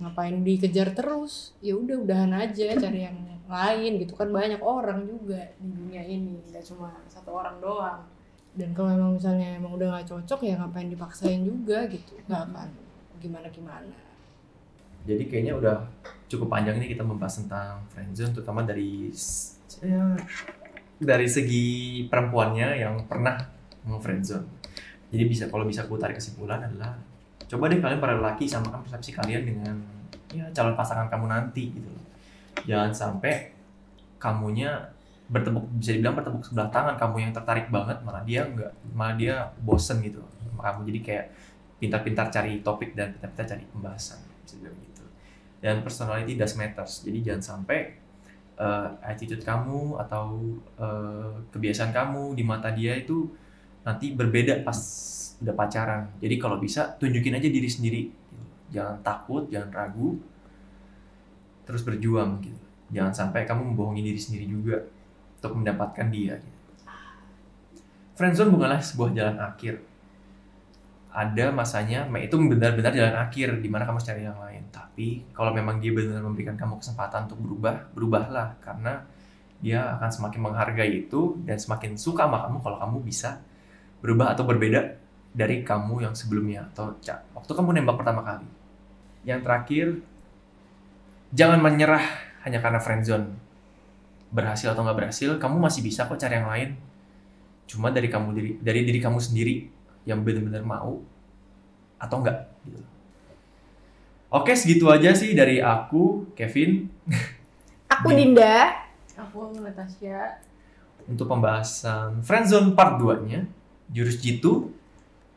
ngapain 0.01 0.41
dikejar 0.41 0.97
terus? 0.97 1.53
Ya 1.61 1.77
udah 1.77 2.01
udahan 2.01 2.33
aja 2.33 2.73
cari 2.81 3.05
yang 3.05 3.19
lain 3.45 4.01
gitu 4.01 4.17
kan 4.17 4.33
banyak 4.33 4.63
orang 4.63 5.05
juga 5.05 5.53
di 5.61 5.69
dunia 5.69 6.01
ini 6.07 6.41
nggak 6.49 6.65
cuma 6.65 6.95
satu 7.11 7.37
orang 7.37 7.61
doang. 7.61 8.01
Dan 8.57 8.73
kalau 8.73 8.91
emang 8.91 9.21
misalnya 9.21 9.61
emang 9.61 9.77
udah 9.77 9.89
nggak 9.95 10.09
cocok 10.09 10.41
ya 10.47 10.55
ngapain 10.57 10.89
dipaksain 10.89 11.45
juga 11.45 11.85
gitu 11.93 12.17
nggak 12.25 12.43
akan 12.49 12.69
gimana 13.21 13.47
gimana. 13.53 13.97
Jadi 15.05 15.23
kayaknya 15.29 15.55
udah 15.61 15.79
cukup 16.31 16.47
panjang 16.47 16.79
ini 16.79 16.87
kita 16.95 17.03
membahas 17.03 17.43
tentang 17.43 17.83
friendzone 17.91 18.31
terutama 18.31 18.63
dari 18.63 19.11
ya, 19.83 20.15
dari 21.03 21.27
segi 21.27 21.67
perempuannya 22.07 22.79
yang 22.79 22.95
pernah 23.11 23.35
friendzone. 23.83 24.47
Jadi 25.11 25.25
bisa 25.27 25.51
kalau 25.51 25.67
bisa 25.67 25.83
aku 25.83 25.99
tarik 25.99 26.23
kesimpulan 26.23 26.63
adalah 26.63 26.95
coba 27.51 27.67
deh 27.67 27.83
kalian 27.83 27.99
para 27.99 28.15
lelaki 28.15 28.47
samakan 28.47 28.87
persepsi 28.87 29.11
kalian 29.11 29.43
dengan 29.43 29.75
ya 30.31 30.47
calon 30.55 30.79
pasangan 30.79 31.11
kamu 31.11 31.27
nanti 31.27 31.75
gitu 31.75 31.91
loh. 31.91 32.07
Jangan 32.63 32.95
sampai 32.95 33.51
kamunya 34.23 34.71
bertepuk 35.27 35.67
bisa 35.79 35.95
dibilang 35.95 36.15
bertepuk 36.15 36.43
sebelah 36.47 36.71
tangan 36.71 36.95
kamu 36.99 37.27
yang 37.27 37.33
tertarik 37.35 37.67
banget 37.71 37.99
malah 38.03 38.23
dia 38.27 38.47
enggak 38.47 38.71
malah 38.91 39.15
dia 39.15 39.47
bosen 39.63 40.03
gitu 40.03 40.19
kamu 40.59 40.83
jadi 40.91 41.01
kayak 41.07 41.27
pintar-pintar 41.79 42.27
cari 42.29 42.61
topik 42.61 42.99
dan 42.99 43.15
pintar-pintar 43.15 43.57
cari 43.57 43.65
pembahasan 43.71 44.19
gitu 44.45 44.90
dan 45.61 45.85
personality 45.85 46.35
does 46.35 46.57
matters. 46.57 47.05
Jadi 47.05 47.21
jangan 47.21 47.43
sampai 47.45 47.95
eh, 48.57 48.89
attitude 49.05 49.45
kamu 49.45 50.01
atau 50.01 50.57
eh, 50.81 51.33
kebiasaan 51.53 51.93
kamu 51.93 52.35
di 52.35 52.43
mata 52.45 52.73
dia 52.73 52.97
itu 52.97 53.29
nanti 53.85 54.13
berbeda 54.17 54.65
pas 54.65 54.77
udah 55.41 55.55
pacaran. 55.57 56.03
Jadi 56.21 56.37
kalau 56.37 56.61
bisa 56.61 56.97
tunjukin 56.97 57.37
aja 57.37 57.49
diri 57.49 57.69
sendiri. 57.69 58.03
Jangan 58.73 59.01
takut 59.05 59.49
jangan 59.53 59.71
ragu. 59.73 60.17
Terus 61.69 61.85
berjuang 61.85 62.41
gitu. 62.43 62.61
Jangan 62.91 63.15
sampai 63.15 63.47
kamu 63.47 63.73
membohongi 63.73 64.03
diri 64.03 64.19
sendiri 64.19 64.51
juga 64.51 64.83
untuk 65.41 65.57
mendapatkan 65.57 66.13
dia 66.13 66.37
gitu. 66.37 66.59
friendzone 68.13 68.53
bukanlah 68.53 68.85
sebuah 68.85 69.17
jalan 69.17 69.41
akhir 69.41 69.81
ada 71.11 71.51
masanya 71.51 72.07
ma- 72.07 72.23
itu 72.23 72.39
benar-benar 72.39 72.95
jalan 72.95 73.17
akhir 73.19 73.59
di 73.59 73.67
mana 73.67 73.83
kamu 73.83 73.99
harus 73.99 74.09
cari 74.09 74.23
yang 74.23 74.39
lain. 74.39 74.63
Tapi 74.71 75.35
kalau 75.35 75.51
memang 75.51 75.83
dia 75.83 75.91
benar 75.91 76.23
memberikan 76.23 76.55
kamu 76.55 76.79
kesempatan 76.79 77.27
untuk 77.27 77.39
berubah 77.43 77.91
berubahlah. 77.95 78.63
Karena 78.63 79.03
dia 79.61 79.99
akan 79.99 80.09
semakin 80.09 80.41
menghargai 80.41 80.93
itu 81.07 81.37
dan 81.45 81.59
semakin 81.59 81.99
suka 81.99 82.25
sama 82.25 82.47
kamu 82.47 82.59
kalau 82.63 82.79
kamu 82.81 82.97
bisa 83.05 83.43
berubah 84.01 84.33
atau 84.33 84.49
berbeda 84.49 84.97
dari 85.31 85.63
kamu 85.63 86.09
yang 86.09 86.15
sebelumnya 86.17 86.67
atau 86.73 86.97
waktu 87.37 87.53
kamu 87.53 87.83
nembak 87.83 87.99
pertama 88.01 88.23
kali. 88.23 88.49
Yang 89.27 89.41
terakhir 89.45 89.87
jangan 91.35 91.59
menyerah 91.61 92.03
hanya 92.47 92.59
karena 92.63 92.81
friendzone 92.81 93.37
berhasil 94.31 94.71
atau 94.73 94.87
nggak 94.87 94.99
berhasil 94.99 95.31
kamu 95.43 95.59
masih 95.59 95.83
bisa 95.83 96.07
kok 96.07 96.19
cari 96.19 96.39
yang 96.39 96.49
lain. 96.49 96.71
Cuma 97.67 97.91
dari 97.91 98.07
kamu 98.11 98.29
diri 98.35 98.51
dari 98.63 98.81
diri 98.87 98.99
kamu 99.03 99.19
sendiri 99.19 99.81
yang 100.09 100.25
benar-benar 100.25 100.65
mau 100.65 101.05
atau 102.01 102.25
enggak 102.25 102.49
gitu. 102.65 102.81
Oke, 104.31 104.55
segitu 104.55 104.87
aja 104.87 105.11
sih 105.11 105.35
dari 105.35 105.59
aku, 105.59 106.33
Kevin, 106.33 106.87
aku 107.91 108.09
Di- 108.11 108.17
Dinda 108.31 108.87
Aku 109.19 109.53
Natasha. 109.53 110.41
untuk 111.05 111.27
pembahasan 111.27 112.23
friendzone 112.23 112.73
part 112.73 112.97
2-nya. 112.97 113.45
Jurus 113.91 114.23
jitu 114.23 114.71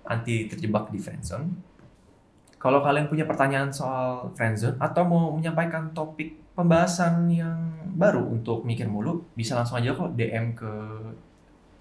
anti 0.06 0.46
terjebak 0.46 0.88
di 0.88 1.02
friendzone. 1.02 1.50
Kalau 2.56 2.80
kalian 2.80 3.10
punya 3.10 3.26
pertanyaan 3.26 3.74
soal 3.74 4.30
friendzone 4.38 4.78
atau 4.78 5.04
mau 5.04 5.34
menyampaikan 5.34 5.92
topik 5.92 6.38
pembahasan 6.54 7.28
yang 7.28 7.58
baru 7.98 8.22
untuk 8.24 8.62
Mikir 8.62 8.86
Mulu, 8.88 9.26
bisa 9.34 9.58
langsung 9.58 9.82
aja 9.82 9.92
kok 9.92 10.14
DM 10.14 10.54
ke 10.54 10.70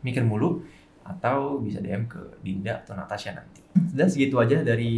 Mikir 0.00 0.24
Mulu 0.24 0.64
atau 1.02 1.58
bisa 1.58 1.82
DM 1.82 2.06
ke 2.06 2.38
Dinda 2.42 2.82
atau 2.82 2.94
Natasha 2.94 3.34
nanti. 3.34 3.62
Sudah 3.90 4.06
segitu 4.08 4.36
aja 4.38 4.62
dari 4.62 4.94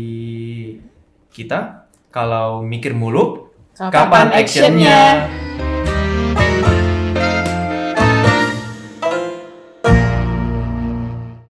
kita. 1.33 1.89
Kalau 2.15 2.63
mikir 2.63 2.95
mulu, 2.95 3.51
kapan 3.75 4.31
actionnya? 4.31 5.27